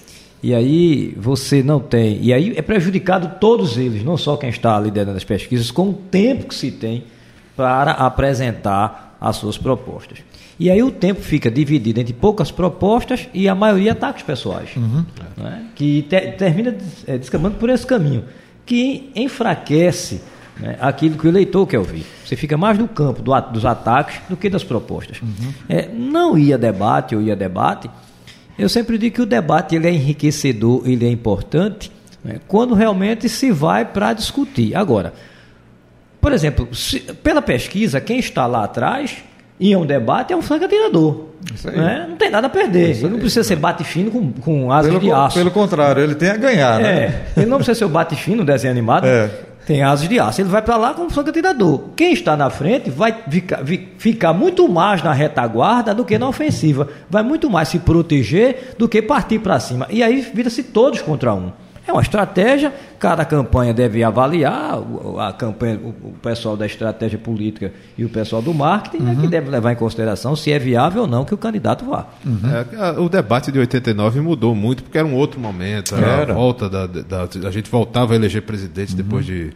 [0.43, 2.19] E aí você não tem.
[2.21, 5.93] E aí é prejudicado todos eles, não só quem está liderando as pesquisas, com o
[5.93, 7.05] tempo que se tem
[7.57, 10.19] para apresentar as suas propostas.
[10.59, 15.05] E aí o tempo fica dividido entre poucas propostas e a maioria ataques pessoais, uhum.
[15.37, 15.67] né?
[15.77, 18.25] que te, termina é, descambando por esse caminho,
[18.67, 20.21] que enfraquece
[20.59, 22.05] né, aquilo que o eleitor quer ouvir.
[22.27, 25.23] Você fica mais no campo do, dos ataques do que das propostas.
[25.23, 25.53] Uhum.
[25.69, 27.89] É, não ia debate ou ia debate,
[28.59, 31.93] eu sempre digo que o debate ele é enriquecedor, ele é importante,
[32.25, 34.75] né, quando realmente se vai para discutir.
[34.75, 35.15] Agora,
[36.23, 39.17] por exemplo, se, pela pesquisa, quem está lá atrás
[39.61, 41.27] em um debate é um franco atirador.
[41.65, 42.07] Né?
[42.09, 42.91] Não tem nada a perder.
[42.91, 45.37] Ele não precisa ser bate fino com, com asas pelo, de aço.
[45.37, 46.79] Pelo contrário, ele tem a ganhar.
[46.81, 46.93] Né?
[46.93, 49.05] É, ele não precisa ser o bate fino, desenho animado.
[49.05, 49.29] É.
[49.67, 50.41] Tem asas de aço.
[50.41, 51.91] Ele vai para lá como franco atirador.
[51.97, 53.61] Quem está na frente vai ficar,
[53.99, 56.89] ficar muito mais na retaguarda do que na ofensiva.
[57.11, 59.89] Vai muito mais se proteger do que partir para cima.
[59.91, 61.51] E aí vira-se todos contra um.
[61.87, 64.79] É uma estratégia, cada campanha deve avaliar,
[65.19, 69.13] a campanha, o pessoal da estratégia política e o pessoal do marketing uhum.
[69.13, 72.07] é que deve levar em consideração se é viável ou não que o candidato vá.
[72.25, 72.41] Uhum.
[72.73, 76.33] É, o debate de 89 mudou muito, porque era um outro momento, era, era.
[76.33, 78.97] a volta da, da, A gente voltava a eleger presidente uhum.
[78.97, 79.53] depois de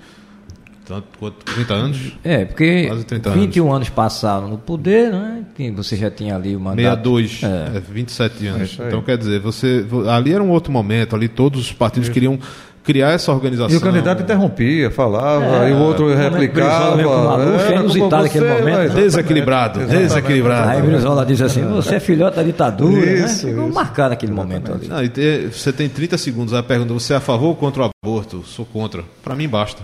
[0.87, 2.13] tanto quanto 30 anos?
[2.23, 2.89] É, porque
[3.35, 3.77] 21 anos.
[3.77, 5.45] anos passaram no poder, né?
[5.75, 7.17] Você já tinha ali o mandato.
[7.17, 7.77] 62, é.
[7.77, 8.79] é 27 anos.
[8.81, 12.39] É então, quer dizer, você ali era um outro momento, ali todos os partidos queriam
[12.87, 13.75] criar essa organização.
[13.75, 17.01] E o candidato interrompia, falava, é, e o outro replicava.
[17.01, 18.95] Era é inusitado naquele momento.
[18.95, 20.09] Desequilibrado, exatamente.
[20.09, 20.69] desequilibrado.
[20.71, 23.13] Aí Brizola diz assim, você é filhote da ditadura, né?
[23.27, 23.53] isso, né?
[23.53, 24.87] Ficou marcado naquele momento ali.
[24.87, 27.91] Não, tem, você tem 30 segundos, a pergunta, você é a favor ou contra o
[28.05, 28.45] aborto?
[28.47, 29.03] Sou contra.
[29.25, 29.83] Para mim basta.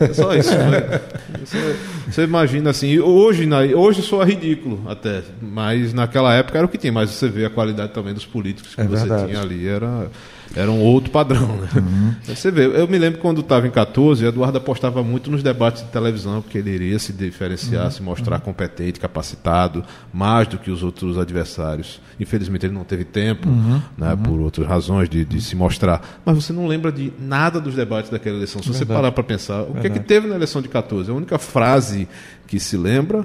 [0.00, 0.50] É só isso.
[0.50, 1.00] Né?
[1.44, 1.76] Você,
[2.08, 6.92] você, imagina assim, hoje, hoje soa ridículo até, mas naquela época era o que tinha,
[6.92, 9.28] mas você vê a qualidade também dos políticos que é você verdade.
[9.28, 10.08] tinha ali, era
[10.54, 11.56] era um outro padrão.
[11.56, 11.68] Né?
[11.76, 12.14] Uhum.
[12.24, 15.88] Você vê, eu me lembro quando estava em 14, Eduardo apostava muito nos debates de
[15.90, 17.90] televisão, porque ele iria se diferenciar, uhum.
[17.90, 18.42] se mostrar uhum.
[18.42, 22.00] competente, capacitado, mais do que os outros adversários.
[22.18, 23.80] Infelizmente ele não teve tempo, uhum.
[23.96, 24.16] né, uhum.
[24.18, 26.20] por outras razões, de, de, se mostrar.
[26.24, 28.62] Mas você não lembra de nada dos debates daquela eleição.
[28.62, 28.86] Se Verdade.
[28.86, 31.10] você parar para pensar, o que é que teve na eleição de 14?
[31.10, 32.08] A única frase
[32.46, 33.24] que se lembra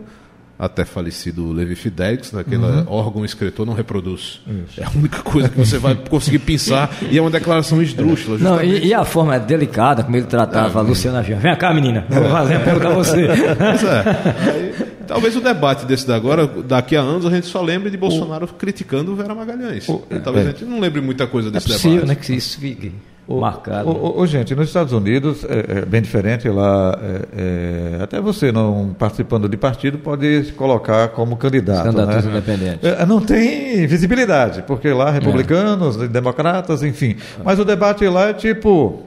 [0.57, 2.85] até falecido Levi Fidelix, naquele uhum.
[2.87, 4.41] órgão escritor, não reproduz.
[4.47, 4.81] Isso.
[4.81, 8.37] É a única coisa que você vai conseguir pensar e é uma declaração esdrúxula.
[8.37, 11.37] Não, e, e, a forma é delicada como ele tratava é, a Luciana Gian.
[11.37, 13.27] Vem cá, menina, vou fazer a pergunta a você.
[13.27, 14.51] Pois é.
[14.51, 14.73] Aí,
[15.05, 18.45] talvez o debate desse da agora, daqui a anos, a gente só lembre de Bolsonaro
[18.45, 18.47] o...
[18.47, 19.87] criticando o Vera Magalhães.
[19.89, 20.03] O...
[20.23, 20.49] Talvez é.
[20.49, 22.17] a gente não lembre muita coisa desse é possível, debate.
[22.19, 22.93] Né, que isso fique
[23.27, 23.89] o, marcado.
[23.89, 26.97] O, o, gente, nos Estados Unidos é, é bem diferente lá.
[27.01, 31.85] É, é, até você não participando de partido pode se colocar como candidato.
[31.85, 32.31] Candidatos né?
[32.31, 32.89] independentes.
[32.89, 37.15] É, não tem visibilidade, porque lá republicanos, democratas, enfim.
[37.43, 39.03] Mas o debate lá é tipo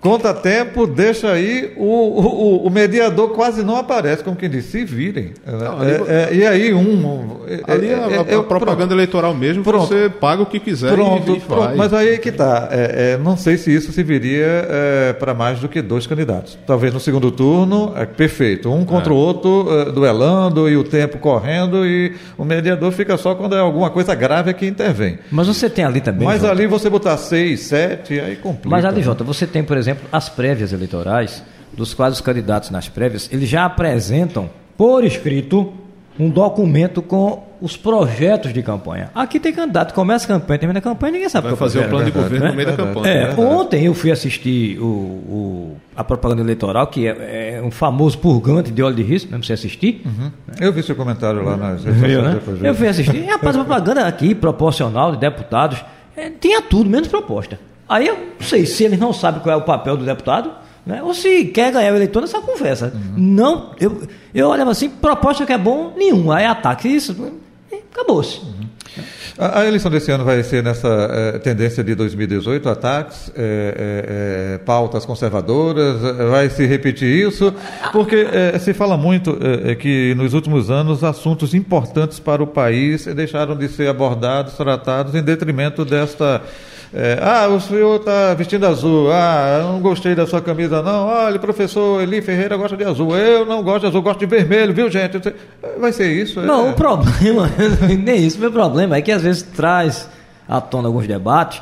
[0.00, 4.84] Conta tempo, deixa aí, o, o, o, mediador quase não aparece, como quem disse, se
[4.84, 5.32] virem.
[5.44, 7.40] Não, ali, é, é, e aí um.
[7.48, 8.92] É, ali é, a, a, é, a propaganda pronto.
[8.92, 9.88] eleitoral mesmo, pronto.
[9.88, 11.76] você paga o que quiser pronto, e, e pronto.
[11.76, 12.68] Mas aí é que está.
[13.24, 14.68] não sei se isso se viria
[15.18, 16.56] para mais do que dois candidatos.
[16.64, 18.72] Talvez no segundo turno, é perfeito.
[18.72, 23.56] Um contra o outro, duelando e o tempo correndo, e o mediador fica só quando
[23.56, 25.18] é alguma coisa grave que intervém.
[25.30, 26.26] Mas você tem ali também.
[26.26, 26.52] Mas Jota.
[26.52, 28.68] ali você botar seis, sete, aí complica.
[28.68, 32.70] Mas ali, Jota, você tem, por exemplo, exemplo, as prévias eleitorais, dos quais os candidatos
[32.70, 35.72] nas prévias, eles já apresentam por escrito
[36.18, 39.10] um documento com os projetos de campanha.
[39.14, 42.04] Aqui tem candidato, começa a campanha, termina a campanha, ninguém sabe Vai fazer o plano
[42.04, 42.50] de governo né?
[42.50, 43.08] no meio da campanha.
[43.08, 48.18] É, ontem eu fui assistir o, o, a propaganda eleitoral, que é, é, um famoso
[48.18, 50.02] purgante de óleo de risco, mesmo você assistir.
[50.04, 50.30] Uhum.
[50.60, 52.40] Eu vi seu comentário lá nas redes né?
[52.62, 53.16] Eu fui assistir.
[53.16, 55.84] E, rapaz, a propaganda aqui, proporcional de deputados,
[56.16, 57.58] é, tinha tudo, menos proposta.
[57.88, 60.50] Aí eu não sei se eles não sabem qual é o papel do deputado,
[60.84, 61.02] né?
[61.02, 62.92] ou se quer ganhar o eleitor nessa conversa.
[62.94, 63.14] Uhum.
[63.16, 64.02] Não, eu,
[64.34, 66.30] eu olhava assim, proposta que é bom, nenhum.
[66.30, 67.16] Aí ataque isso,
[67.92, 68.40] acabou-se.
[68.40, 68.68] Uhum.
[69.38, 74.58] A, a, eleição desse ano vai ser nessa é, tendência de 2018, ataques, é, é,
[74.58, 77.54] pautas conservadoras, vai se repetir isso?
[77.92, 78.26] Porque
[78.58, 79.38] se fala muito
[79.78, 85.22] que nos últimos anos assuntos importantes para o país deixaram de ser abordados, tratados em
[85.22, 86.42] detrimento desta
[86.92, 89.10] é, ah, o senhor está vestindo azul.
[89.12, 91.06] Ah, eu não gostei da sua camisa, não.
[91.06, 93.16] Olha, professor Eli Ferreira gosta de azul.
[93.16, 95.20] Eu não gosto de azul, gosto de vermelho, viu, gente?
[95.78, 96.40] Vai ser isso?
[96.40, 96.70] Não, é...
[96.70, 97.50] o problema,
[98.02, 98.38] nem isso.
[98.38, 100.08] Meu problema é que às vezes traz
[100.48, 101.60] à tona alguns debates,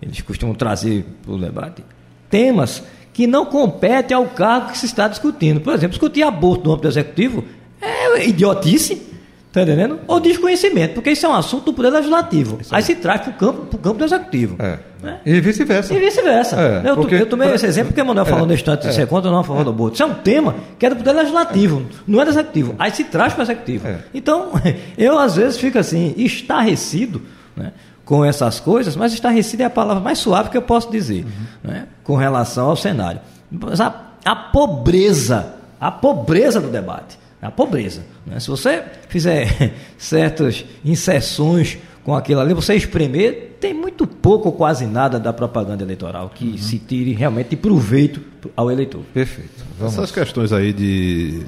[0.00, 1.84] eles costumam trazer para o debate,
[2.30, 5.60] temas que não competem ao cargo que se está discutindo.
[5.60, 7.44] Por exemplo, discutir aborto no âmbito executivo
[7.80, 9.11] é idiotice.
[9.52, 10.00] Está entendendo?
[10.08, 12.58] Ou desconhecimento, porque isso é um assunto do Poder Legislativo.
[12.70, 14.56] Aí se traz para o campo, pro campo do Executivo.
[14.58, 14.78] É.
[15.02, 15.20] Né?
[15.26, 15.92] E vice-versa.
[15.92, 16.56] E vice-versa.
[16.58, 17.56] É, eu, porque, eu tomei pra...
[17.56, 19.04] esse exemplo porque o Manuel é, falou no instante de é.
[19.04, 19.92] conta não a favor do aborto.
[19.92, 22.74] Isso é um tema que é do Poder Legislativo, não é do Executivo.
[22.78, 23.88] Aí se traz para o Executivo.
[23.88, 23.98] É.
[24.14, 24.52] Então,
[24.96, 27.20] eu às vezes fico assim, estarrecido
[27.54, 27.72] né,
[28.06, 31.70] com essas coisas, mas estarrecido é a palavra mais suave que eu posso dizer uhum.
[31.70, 33.20] né, com relação ao cenário.
[33.50, 38.02] Mas a, a pobreza, a pobreza do debate a pobreza.
[38.24, 38.38] Né?
[38.38, 44.86] Se você fizer certas inserções com aquilo ali, você espremer, tem muito pouco ou quase
[44.86, 46.58] nada da propaganda eleitoral que uhum.
[46.58, 48.20] se tire realmente de proveito
[48.56, 49.02] ao eleitor.
[49.12, 49.64] Perfeito.
[49.78, 49.94] Vamos.
[49.94, 51.42] Essas questões aí de,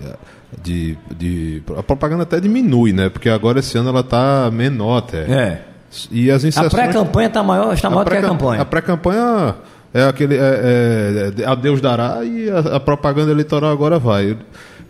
[0.62, 3.08] de, de, A propaganda até diminui, né?
[3.08, 5.22] Porque agora esse ano ela está menor até.
[5.22, 5.62] É.
[6.10, 6.74] E as inserções...
[6.74, 8.62] A pré-campanha está maior, está maior que a campanha.
[8.62, 9.54] A pré-campanha
[9.92, 10.36] é aquele.
[10.36, 14.36] É, é, a Deus dará e a, a propaganda eleitoral agora vai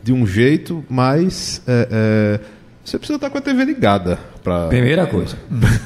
[0.04, 2.40] de um jeito, mas é, é,
[2.84, 4.18] você precisa estar com a TV ligada.
[4.42, 4.66] Pra...
[4.66, 5.38] Primeira coisa.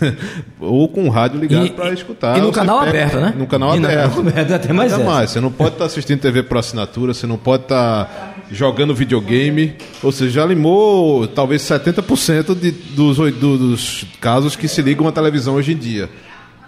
[0.59, 2.37] Ou com o rádio ligado para escutar.
[2.37, 3.35] E no canal pega, aberto, né?
[3.39, 4.19] No canal e aberto.
[4.19, 5.31] aberto até mais, até mais.
[5.31, 9.77] Você não pode estar assistindo TV por assinatura, você não pode estar jogando videogame.
[10.03, 15.55] Ou seja, já limou talvez 70% de, dos, dos casos que se ligam à televisão
[15.55, 16.11] hoje em dia.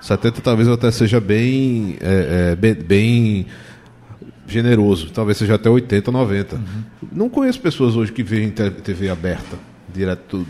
[0.00, 3.46] 70 talvez até seja bem, é, é, bem, bem
[4.50, 6.56] generoso, talvez seja até 80, 90.
[6.56, 6.62] Uhum.
[7.12, 9.56] Não conheço pessoas hoje que veem TV aberta,
[9.92, 10.46] direto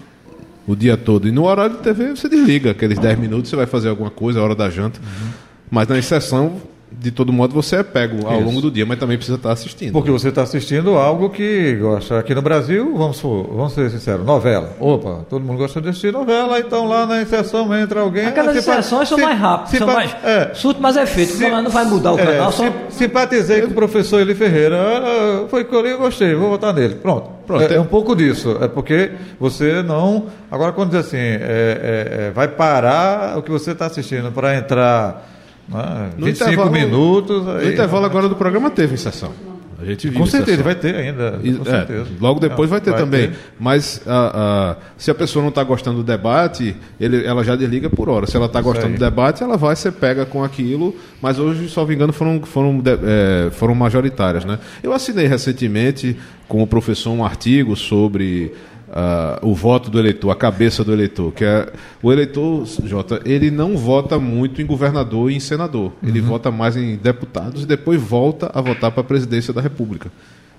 [0.66, 1.28] o dia todo.
[1.28, 4.40] E no horário de TV você desliga, aqueles 10 minutos você vai fazer alguma coisa,
[4.40, 5.00] a hora da janta.
[5.00, 5.30] Uhum.
[5.70, 6.60] Mas na exceção
[6.92, 8.44] de todo modo você é pego ao Isso.
[8.44, 9.92] longo do dia, mas também precisa estar assistindo.
[9.92, 12.18] Porque você está assistindo algo que gosta.
[12.18, 14.76] Aqui no Brasil, vamos, vamos ser sinceros, novela.
[14.80, 18.26] Opa, todo mundo gosta de assistir novela, então lá na inserção entra alguém.
[18.26, 20.16] Aquelas inserções são mais rápidas, são mais.
[20.24, 22.52] É, surto mais efeito, se, não vai mudar o é, canal.
[22.52, 22.64] Só...
[22.90, 24.76] Simpatizei com o professor Eli Ferreira.
[24.80, 26.96] Ah, foi que eu gostei, vou votar nele.
[26.96, 27.40] Pronto.
[27.46, 28.58] Pronto é, é, um pouco disso.
[28.60, 30.26] É porque você não.
[30.50, 34.56] Agora, quando diz assim, é, é, é vai parar o que você está assistindo para
[34.56, 35.26] entrar
[35.72, 37.48] ah, no 25 minutos.
[37.48, 39.32] Aí, no intervalo agora do programa teve sessão.
[39.80, 41.40] A gente viu com certeza, vai ter ainda.
[41.40, 42.06] Com é, certeza.
[42.20, 43.28] Logo depois vai ter vai também.
[43.28, 43.38] Ter.
[43.58, 47.88] Mas a, a, se a pessoa não está gostando do debate, ele, ela já desliga
[47.88, 48.26] por hora.
[48.26, 50.94] Se ela está gostando do debate, ela vai ser pega com aquilo.
[51.22, 54.44] Mas hoje, só me engano, foram, foram, é, foram majoritárias.
[54.44, 54.58] Né?
[54.82, 56.14] Eu assinei recentemente
[56.46, 58.52] com o professor um artigo sobre
[58.90, 61.72] Uh, o voto do eleitor, a cabeça do eleitor, que é
[62.02, 66.08] o eleitor, Jota, ele não vota muito em governador e em senador, uhum.
[66.08, 70.10] ele vota mais em deputados e depois volta a votar para a presidência da República.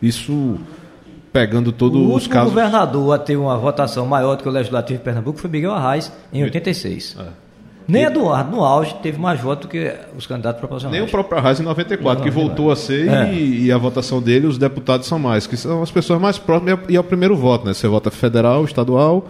[0.01, 0.57] Isso
[1.33, 2.53] pegando todos os casos.
[2.53, 5.73] O governador a ter uma votação maior do que o legislativo de Pernambuco foi Miguel
[5.73, 7.17] Arraes em 86.
[7.19, 7.50] É.
[7.91, 10.97] Nem Eduardo, no auge, teve mais votos do que os candidatos proporcionais.
[10.97, 13.33] Nem o próprio Arraes em 94, que voltou a ser é.
[13.33, 16.79] e, e, a votação dele, os deputados são mais, que são as pessoas mais próximas
[16.87, 17.73] e é o primeiro voto, né?
[17.73, 19.27] Você vota federal, estadual,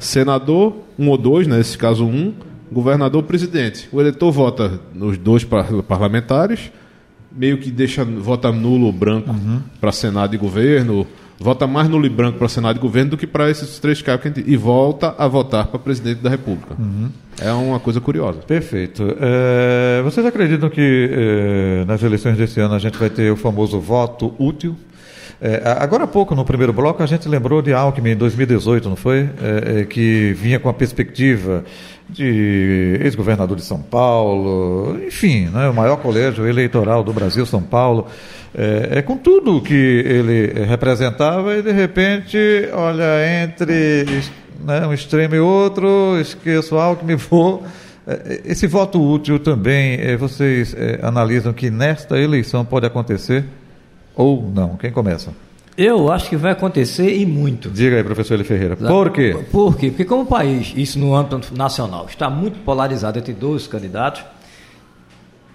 [0.00, 1.58] senador, um ou dois, né?
[1.58, 2.34] nesse caso um,
[2.72, 3.88] governador, presidente.
[3.92, 5.44] O eleitor vota nos dois
[5.86, 6.72] parlamentares,
[7.30, 9.60] meio que deixa vota nulo ou branco uhum.
[9.80, 11.06] para Senado e governo,
[11.38, 14.32] vota mais nulo e branco para Senado e governo do que para esses três cargos
[14.46, 16.74] e volta a votar para presidente da República.
[16.78, 17.10] Uhum.
[17.40, 18.40] É uma coisa curiosa.
[18.40, 19.16] Perfeito.
[19.20, 23.80] É, vocês acreditam que é, nas eleições desse ano a gente vai ter o famoso
[23.80, 24.76] voto útil?
[25.44, 28.94] É, agora há pouco, no primeiro bloco, a gente lembrou de Alckmin em 2018, não
[28.94, 29.28] foi?
[29.42, 31.64] É, é, que vinha com a perspectiva
[32.12, 38.06] de ex-governador de São Paulo, enfim, né, o maior colégio eleitoral do Brasil, São Paulo.
[38.54, 42.38] É, é, com tudo que ele representava e de repente,
[42.74, 44.04] olha, entre
[44.62, 47.64] né, um extremo e outro, esqueço algo que me vou.
[48.06, 53.44] É, esse voto útil também, é, vocês é, analisam que nesta eleição pode acontecer
[54.14, 54.76] ou não?
[54.76, 55.32] Quem começa?
[55.76, 57.70] Eu acho que vai acontecer e muito.
[57.70, 58.76] Diga aí, professor Eli Ferreira.
[58.76, 59.36] Por quê?
[59.50, 59.88] Por quê?
[59.88, 64.22] Porque como o país, isso no âmbito nacional, está muito polarizado entre dois candidatos,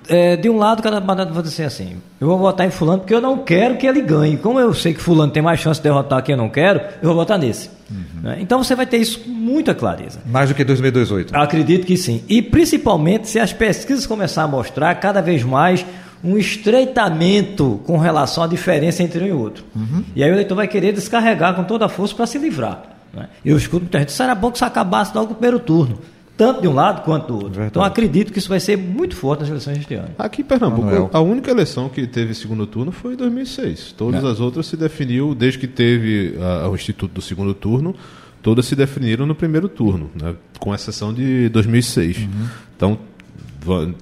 [0.09, 3.13] é, de um lado, cada mandato vai dizer assim: eu vou votar em Fulano porque
[3.13, 4.37] eu não quero que ele ganhe.
[4.37, 7.09] Como eu sei que Fulano tem mais chance de derrotar que eu não quero, eu
[7.09, 7.69] vou votar nesse.
[7.89, 8.21] Uhum.
[8.23, 8.37] Né?
[8.39, 10.19] Então você vai ter isso com muita clareza.
[10.25, 11.35] Mais do que 2018?
[11.35, 12.23] Acredito que sim.
[12.27, 15.85] E principalmente se as pesquisas começarem a mostrar cada vez mais
[16.23, 19.63] um estreitamento com relação à diferença entre um e outro.
[19.75, 20.03] Uhum.
[20.15, 22.83] E aí o eleitor vai querer descarregar com toda a força para se livrar.
[23.13, 23.27] Né?
[23.43, 25.99] Eu escuto muita gente, será bom que isso acabasse logo no primeiro turno
[26.37, 27.49] tanto de um lado quanto do outro.
[27.49, 27.69] Verdade.
[27.71, 30.09] Então acredito que isso vai ser muito forte nas eleições deste ano.
[30.19, 31.09] Aqui em Pernambuco, Manuel.
[31.11, 33.93] a única eleição que teve segundo turno foi em 2006.
[33.97, 34.27] Todas é.
[34.27, 36.35] as outras se definiu, desde que teve
[36.69, 37.95] o Instituto do Segundo Turno,
[38.43, 40.35] todas se definiram no primeiro turno, né?
[40.59, 42.17] com exceção de 2006.
[42.17, 42.27] Uhum.
[42.75, 42.99] Então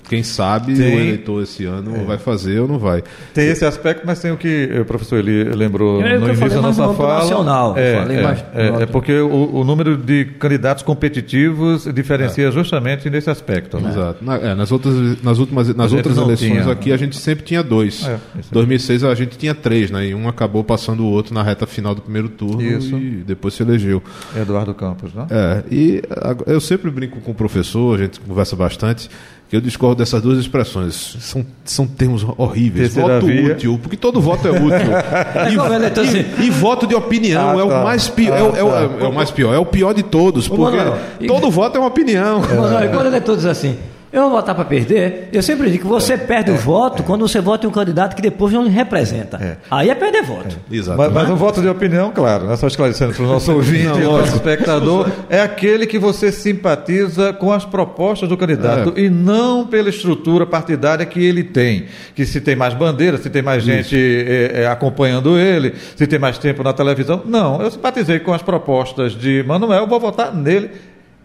[0.08, 2.04] quem sabe tem, o eleitor esse ano é.
[2.04, 3.04] vai fazer ou não vai.
[3.34, 6.62] Tem esse aspecto, mas tem o que o professor ele lembrou eu, no início da
[6.62, 7.20] nossa fala.
[7.20, 12.52] Nacional, é, é, mais, é, é, porque o, o, número de candidatos competitivos diferencia é.
[12.52, 13.80] justamente nesse aspecto.
[13.80, 13.90] Né?
[13.90, 14.24] Exato.
[14.24, 17.64] Na, é, nas outras, nas últimas, nas outras eleições tinha, aqui a gente sempre tinha
[17.64, 18.06] dois.
[18.06, 18.20] É,
[18.52, 20.08] 2006 a gente tinha três, né?
[20.08, 22.96] E um acabou passando o outro na reta final do primeiro turno Isso.
[22.98, 24.02] e depois se elegeu.
[24.36, 25.26] Eduardo Campos, né?
[25.30, 25.64] É.
[25.72, 26.02] E
[26.46, 29.10] eu sempre brinco com o professor, a gente conversa bastante
[29.50, 31.18] que eu discordo dessas duas expressões.
[31.20, 32.94] São, são termos horríveis.
[32.94, 33.54] Terceira voto via.
[33.54, 34.70] útil, porque todo voto é útil.
[36.40, 37.84] e, e, e, voto de opinião ah, é, o tá.
[37.84, 39.06] mais pior, ah, é, é, tá.
[39.06, 41.88] é, o mais pior, é o pior de todos, porque Manoel, todo voto é uma
[41.88, 42.42] opinião.
[42.42, 43.78] Manoel, quando ele é todos assim,
[44.16, 45.30] eu vou votar para perder.
[45.34, 47.06] Eu sempre digo que você é, perde é, o voto é.
[47.06, 49.38] quando você vota em um candidato que depois não lhe representa.
[49.42, 49.58] É.
[49.70, 50.58] Aí é perder voto.
[50.72, 50.98] Exato.
[50.98, 52.56] Mas, mas um voto de opinião, claro, né?
[52.56, 57.52] só esclarecendo para o nosso ouvinte não, nosso espectador, é aquele que você simpatiza com
[57.52, 59.02] as propostas do candidato é.
[59.02, 61.86] e não pela estrutura partidária que ele tem.
[62.16, 66.18] Que se tem mais bandeiras, se tem mais gente é, é, acompanhando ele, se tem
[66.18, 67.22] mais tempo na televisão.
[67.26, 70.70] Não, eu simpatizei com as propostas de Manuel, vou votar nele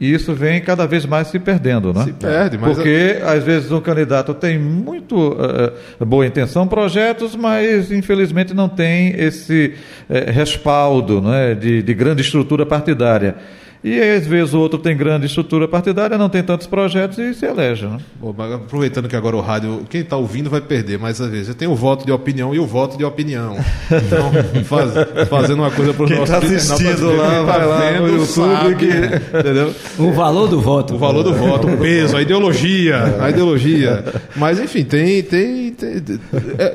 [0.01, 2.05] e isso vem cada vez mais se perdendo, né?
[2.05, 2.75] Se perde, mas...
[2.75, 9.15] Porque, às vezes, um candidato tem muito uh, boa intenção, projetos, mas, infelizmente, não tem
[9.21, 9.75] esse
[10.09, 13.37] uh, respaldo né, de, de grande estrutura partidária.
[13.83, 17.47] E às vezes o outro tem grande estrutura partidária, não tem tantos projetos e se
[17.47, 17.87] elege.
[17.87, 17.99] Né?
[18.21, 21.67] Bom, aproveitando que agora o rádio, quem está ouvindo vai perder, mas às vezes tem
[21.67, 23.57] o voto de opinião e o voto de opinião.
[23.91, 24.31] Então,
[24.65, 24.93] faz,
[25.29, 28.27] fazendo uma coisa para o nosso está assistindo lá, tá vai lá no YouTube.
[28.27, 29.75] Sabe, que, entendeu?
[29.99, 30.95] O valor do voto.
[30.95, 33.17] O valor do voto, o peso, a ideologia.
[33.19, 34.05] A ideologia.
[34.37, 35.23] Mas enfim, tem.
[35.23, 36.21] tem, tem
[36.59, 36.75] é,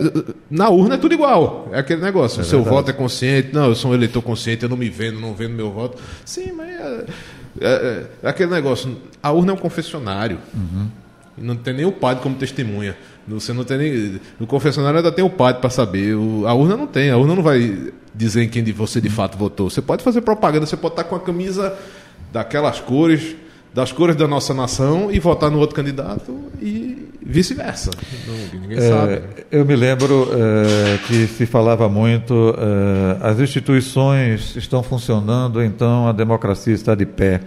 [0.49, 1.69] na urna é tudo igual.
[1.71, 2.39] É aquele negócio.
[2.39, 2.75] É o seu verdade.
[2.75, 3.49] voto é consciente.
[3.53, 6.01] Não, eu sou um eleitor consciente, eu não me vendo, não vendo meu voto.
[6.25, 6.69] Sim, mas.
[6.69, 7.05] É,
[7.61, 8.97] é, é, aquele negócio.
[9.21, 10.39] A urna é um confessionário.
[10.53, 10.87] Uhum.
[11.37, 12.97] Não tem nem o padre como testemunha.
[13.27, 14.21] Você não tem nem.
[14.39, 16.15] No confessionário ainda tem o padre para saber.
[16.15, 17.11] O, a urna não tem.
[17.11, 19.69] A urna não vai dizer em quem você de fato votou.
[19.69, 21.77] Você pode fazer propaganda, você pode estar com a camisa
[22.31, 23.35] daquelas cores
[23.75, 27.91] das cores da nossa nação e votar no outro candidato e vice-versa.
[28.53, 29.21] Ninguém é, sabe.
[29.51, 36.13] Eu me lembro é, que se falava muito, é, as instituições estão funcionando, então a
[36.13, 37.41] democracia está de pé.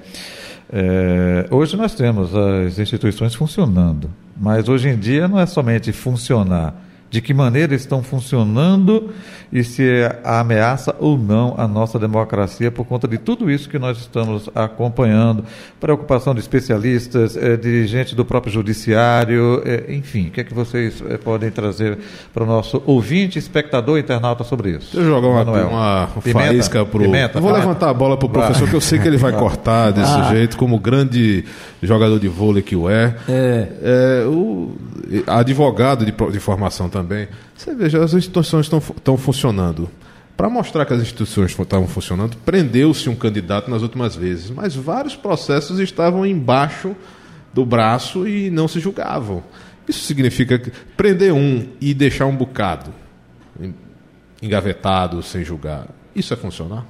[0.70, 6.87] É, hoje nós temos as instituições funcionando, mas hoje em dia não é somente funcionar
[7.10, 9.10] de que maneira estão funcionando
[9.52, 13.78] e se é ameaça ou não a nossa democracia por conta de tudo isso que
[13.78, 15.44] nós estamos acompanhando,
[15.80, 21.02] preocupação de especialistas, é, dirigentes do próprio judiciário, é, enfim, o que é que vocês
[21.08, 21.98] é, podem trazer
[22.32, 24.94] para o nosso ouvinte, espectador, internauta sobre isso?
[24.94, 25.68] Deixa eu jogar uma, Manuel.
[25.68, 27.40] uma faísca para o...
[27.40, 30.12] Vou levantar a bola para o professor, que eu sei que ele vai cortar desse
[30.12, 30.28] ah.
[30.30, 31.44] jeito, como grande
[31.82, 33.14] jogador de vôlei que o é.
[33.28, 33.68] é.
[33.82, 34.72] é o
[35.26, 36.97] advogado de, de formação também.
[37.56, 39.88] Você veja, as instituições estão, estão funcionando.
[40.36, 45.16] Para mostrar que as instituições estavam funcionando, prendeu-se um candidato nas últimas vezes, mas vários
[45.16, 46.94] processos estavam embaixo
[47.52, 49.42] do braço e não se julgavam.
[49.88, 52.92] Isso significa que prender um e deixar um bocado
[54.40, 56.86] engavetado, sem julgar, isso é funcionar?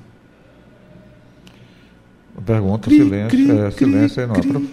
[2.45, 3.29] Pergunta, cri, silêncio.
[3.31, 4.35] Cri, é, silêncio aí não.
[4.35, 4.69] Prof,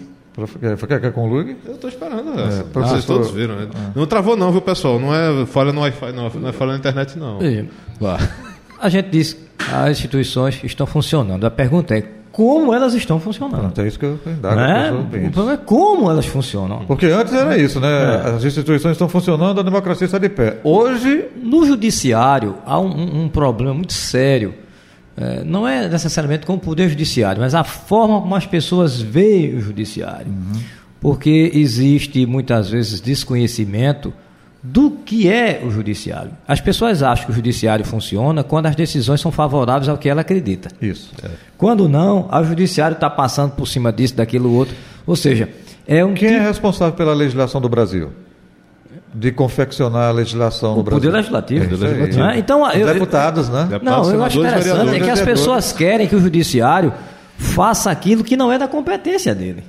[0.78, 1.58] quer, quer concluir?
[1.66, 2.62] Eu estou esperando essa.
[2.62, 2.98] É, professor...
[2.98, 3.68] Ah, todos viram, né?
[3.74, 3.92] Ah.
[3.96, 5.00] Não travou não, viu, pessoal?
[5.00, 6.30] Não é falha no Wi-Fi, não.
[6.30, 7.42] Não é falha na internet, não.
[7.42, 7.70] E,
[8.80, 11.46] a gente diz que as instituições estão funcionando.
[11.46, 13.62] A pergunta é como elas estão funcionando.
[13.62, 14.56] Pronto, é isso que eu indago.
[14.58, 14.92] Né?
[14.92, 16.86] O problema é como elas funcionam.
[16.86, 17.88] Porque antes era isso, né?
[17.88, 18.30] É.
[18.36, 20.60] As instituições estão funcionando, a democracia está de pé.
[20.62, 21.30] Hoje...
[21.42, 24.54] No judiciário, há um, um problema muito sério
[25.18, 29.56] é, não é necessariamente com o poder judiciário, mas a forma como as pessoas veem
[29.56, 30.28] o judiciário.
[30.28, 30.62] Uhum.
[31.00, 34.14] Porque existe muitas vezes desconhecimento
[34.62, 36.32] do que é o judiciário.
[36.48, 40.22] As pessoas acham que o judiciário funciona quando as decisões são favoráveis ao que ela
[40.22, 40.70] acredita.
[40.82, 41.14] Isso.
[41.24, 41.30] É.
[41.56, 44.76] Quando não, o judiciário está passando por cima disso, daquilo outro.
[45.06, 45.50] Ou seja,
[45.88, 46.16] é um.
[46.16, 48.12] Quem é responsável pela legislação do Brasil?
[49.16, 51.02] De confeccionar a legislação o no Brasil.
[51.02, 51.64] Poder legislativo.
[51.64, 52.20] É poder legislativo.
[52.20, 52.38] Né?
[52.38, 53.68] Então, eu, deputados, né?
[53.70, 56.94] Deputados, não, eu acho interessante é que as pessoas querem que o judiciário
[57.38, 59.64] faça aquilo que não é da competência dele.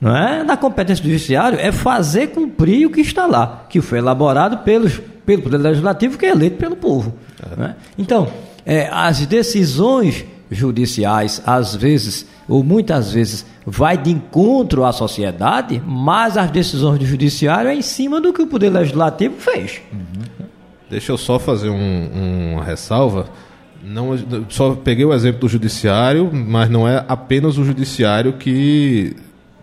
[0.00, 3.98] Não é da competência do judiciário, é fazer cumprir o que está lá, que foi
[3.98, 7.14] elaborado pelos, pelo Poder Legislativo, que é eleito pelo povo.
[7.58, 7.74] É.
[7.98, 8.28] Então,
[8.64, 16.36] é, as decisões judiciais, às vezes, ou muitas vezes, vai de encontro à sociedade, mas
[16.36, 19.80] as decisões do judiciário é em cima do que o Poder Legislativo fez.
[19.92, 20.46] Uhum.
[20.90, 23.26] Deixa eu só fazer um, uma ressalva.
[23.82, 24.16] Não,
[24.48, 29.16] só peguei o exemplo do judiciário, mas não é apenas o judiciário que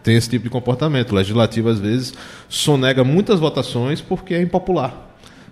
[0.04, 1.12] tem esse tipo de comportamento.
[1.12, 2.14] O legislativo, às vezes,
[2.50, 4.94] sonega muitas votações porque é impopular.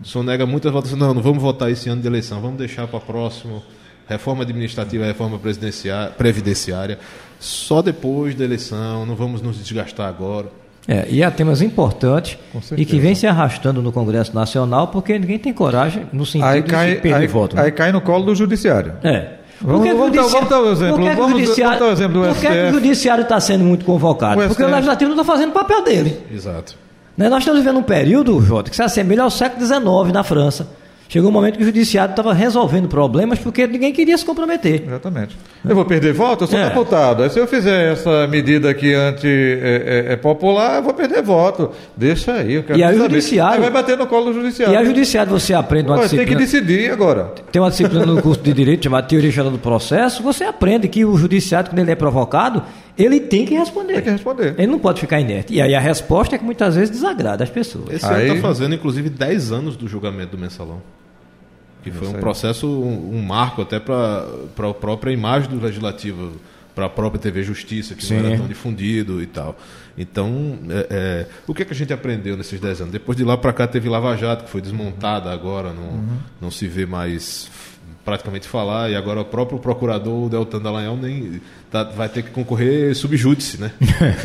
[0.03, 0.99] Sonega muitas votações.
[0.99, 3.63] Não, não vamos votar esse ano de eleição, vamos deixar para próximo.
[4.09, 5.39] Reforma administrativa, reforma
[6.17, 6.97] previdenciária,
[7.39, 10.47] só depois da eleição, não vamos nos desgastar agora.
[10.87, 12.37] É, e há temas importantes
[12.75, 16.63] e que vem se arrastando no Congresso Nacional porque ninguém tem coragem no sentido aí
[16.63, 17.55] cai, de perder aí, voto.
[17.55, 17.61] Né?
[17.61, 18.93] Aí cai no colo do Judiciário.
[19.03, 19.33] É.
[19.61, 20.95] Vamos, vamos, dar, vamos dar um exemplo.
[20.95, 23.63] Por que, vamos, o judiciário, vamos exemplo do por que, que o Judiciário está sendo
[23.65, 24.41] muito convocado?
[24.41, 26.17] O porque o Legislativo não está fazendo o papel dele.
[26.31, 26.75] Exato.
[27.15, 27.27] Né?
[27.27, 30.67] Nós estamos vivendo um período, Jota, que se assemelha ao século XIX na França.
[31.09, 34.83] Chegou um momento que o judiciário estava resolvendo problemas porque ninguém queria se comprometer.
[34.85, 35.35] Exatamente.
[35.67, 36.43] Eu vou perder voto?
[36.43, 36.69] Eu sou é.
[36.69, 37.23] deputado.
[37.23, 41.71] Aí se eu fizer essa medida aqui anti-popular, é, é, é eu vou perder voto.
[41.97, 43.55] Deixa aí, eu quero E aí o judiciário...
[43.55, 44.75] Aí vai bater no colo do judiciário.
[44.75, 46.27] E aí o judiciário você aprende uma Pô, disciplina...
[46.27, 47.33] Tem que decidir agora.
[47.51, 51.03] Tem uma disciplina no curso de Direito chamada Teoria Geral do Processo, você aprende que
[51.03, 52.61] o judiciário, quando ele é provocado,
[52.95, 53.93] ele tem que responder.
[53.93, 54.53] Tem que responder.
[54.59, 55.55] Ele não pode ficar inerte.
[55.55, 57.95] E aí a resposta é que muitas vezes desagrada as pessoas.
[57.95, 58.25] Esse aí...
[58.25, 60.79] ano está fazendo, inclusive, 10 anos do julgamento do mensalão.
[61.83, 64.25] Que foi um processo, um, um marco até para
[64.57, 66.33] a própria imagem do legislativo,
[66.75, 68.19] para a própria TV Justiça, que Sim.
[68.19, 69.57] não era tão difundido e tal.
[69.97, 72.93] Então, é, é, o que, é que a gente aprendeu nesses 10 anos?
[72.93, 76.17] Depois de lá para cá teve Lava Jato, que foi desmontada agora, não, uhum.
[76.41, 77.49] não se vê mais
[78.09, 81.39] praticamente falar, e agora o próprio procurador, Deltan Dallagnol, nem
[81.69, 83.71] tá, vai ter que concorrer subjúdice, né?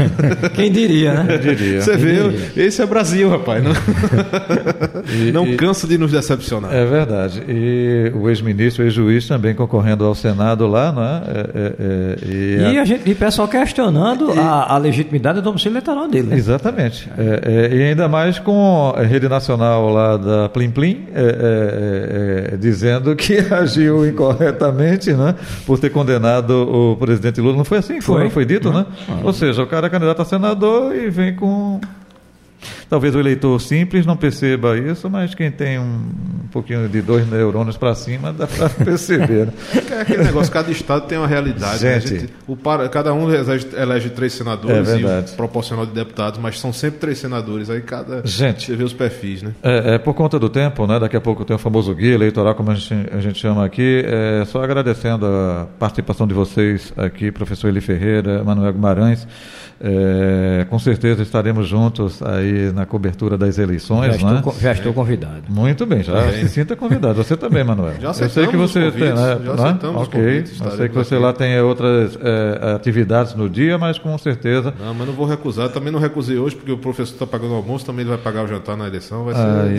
[0.57, 1.39] Quem diria, né?
[1.39, 1.82] Quem diria.
[1.82, 2.66] Você Quem vê, diria.
[2.66, 3.62] esse é Brasil, rapaz.
[3.62, 3.72] Não,
[5.12, 6.72] e, não e, cansa de nos decepcionar.
[6.72, 7.43] É verdade.
[7.47, 11.22] E o ex-ministro, o ex-juiz também concorrendo ao Senado lá, né?
[11.26, 12.85] É, é, é, e, e, a...
[12.85, 14.39] gente, e o pessoal questionando e...
[14.39, 16.28] a, a, legitimidade do domicílio eleitoral dele.
[16.28, 16.37] Né?
[16.37, 17.11] Exatamente.
[17.18, 21.07] É, é, e ainda mais com a rede nacional lá da Plim Plim,
[22.59, 23.37] dizendo que
[23.75, 25.35] agiu incorretamente, né?
[25.66, 27.57] Por ter condenado o presidente Lula.
[27.57, 28.01] Não foi assim?
[28.01, 28.87] Foi, foi, foi dito, né?
[29.09, 29.20] Ah.
[29.22, 31.81] Ou seja, o cara é candidato a senador e vem com
[32.89, 35.83] Talvez o eleitor simples não perceba isso, mas quem tem um,
[36.45, 39.47] um pouquinho de dois neurônios para cima dá para perceber.
[39.47, 39.53] Né?
[39.91, 41.85] É aquele negócio, cada estado tem uma realidade.
[41.85, 42.01] Né?
[42.01, 42.21] Gente, né?
[42.21, 42.57] gente, o
[42.91, 47.19] cada um elege, elege três senadores é e proporcional de deputados, mas são sempre três
[47.19, 47.71] senadores.
[47.71, 48.23] Aí cada.
[48.25, 49.53] Gente, você vê os perfis, né?
[49.62, 50.99] É, é, por conta do tempo, né?
[50.99, 54.05] Daqui a pouco tem o famoso guia eleitoral, como a gente, a gente chama aqui.
[54.07, 59.27] É, só agradecendo a participação de vocês aqui, professor Eli Ferreira, Manuel Guimarães.
[59.81, 64.20] É, com certeza estaremos juntos aí na cobertura das eleições.
[64.20, 64.37] Já, né?
[64.39, 65.43] estou, já estou convidado.
[65.49, 67.14] Muito bem, já se sinta convidado.
[67.14, 67.95] Você também, Manuel.
[68.01, 69.39] Já Eu sei que você tem, né?
[69.45, 69.79] já né?
[69.95, 70.20] Ok.
[70.20, 71.25] Eu sei que você aqui.
[71.25, 74.72] lá tem outras é, atividades no dia, mas com certeza.
[74.79, 75.68] Não, mas não vou recusar.
[75.68, 78.45] Também não recusei hoje, porque o professor está pagando o almoço, também ele vai pagar
[78.45, 79.25] o jantar na eleição.
[79.25, 79.41] Vai ser.
[79.41, 79.79] Aí,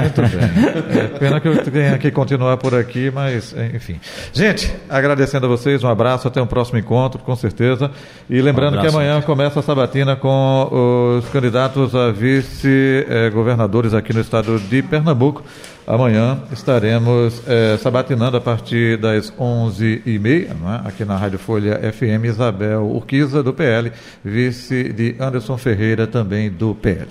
[0.00, 1.04] muito bem.
[1.04, 4.00] É, pena que eu tenha que continuar por aqui, mas enfim.
[4.32, 7.90] Gente, agradecendo a vocês, um abraço, até um próximo encontro, com certeza.
[8.28, 14.20] E lembrando um que amanhã começa a sabatina com os candidatos a vice-governadores aqui no
[14.20, 15.42] estado de Pernambuco.
[15.84, 20.88] Amanhã estaremos é, sabatinando a partir das 11h30, é?
[20.88, 23.90] aqui na Rádio Folha FM, Isabel Urquiza, do PL,
[24.24, 27.08] vice de Anderson Ferreira, também do PL.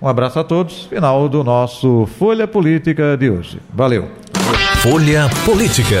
[0.00, 3.60] Um abraço a todos, final do nosso Folha Política de hoje.
[3.74, 4.08] Valeu.
[4.80, 6.00] Folha Política.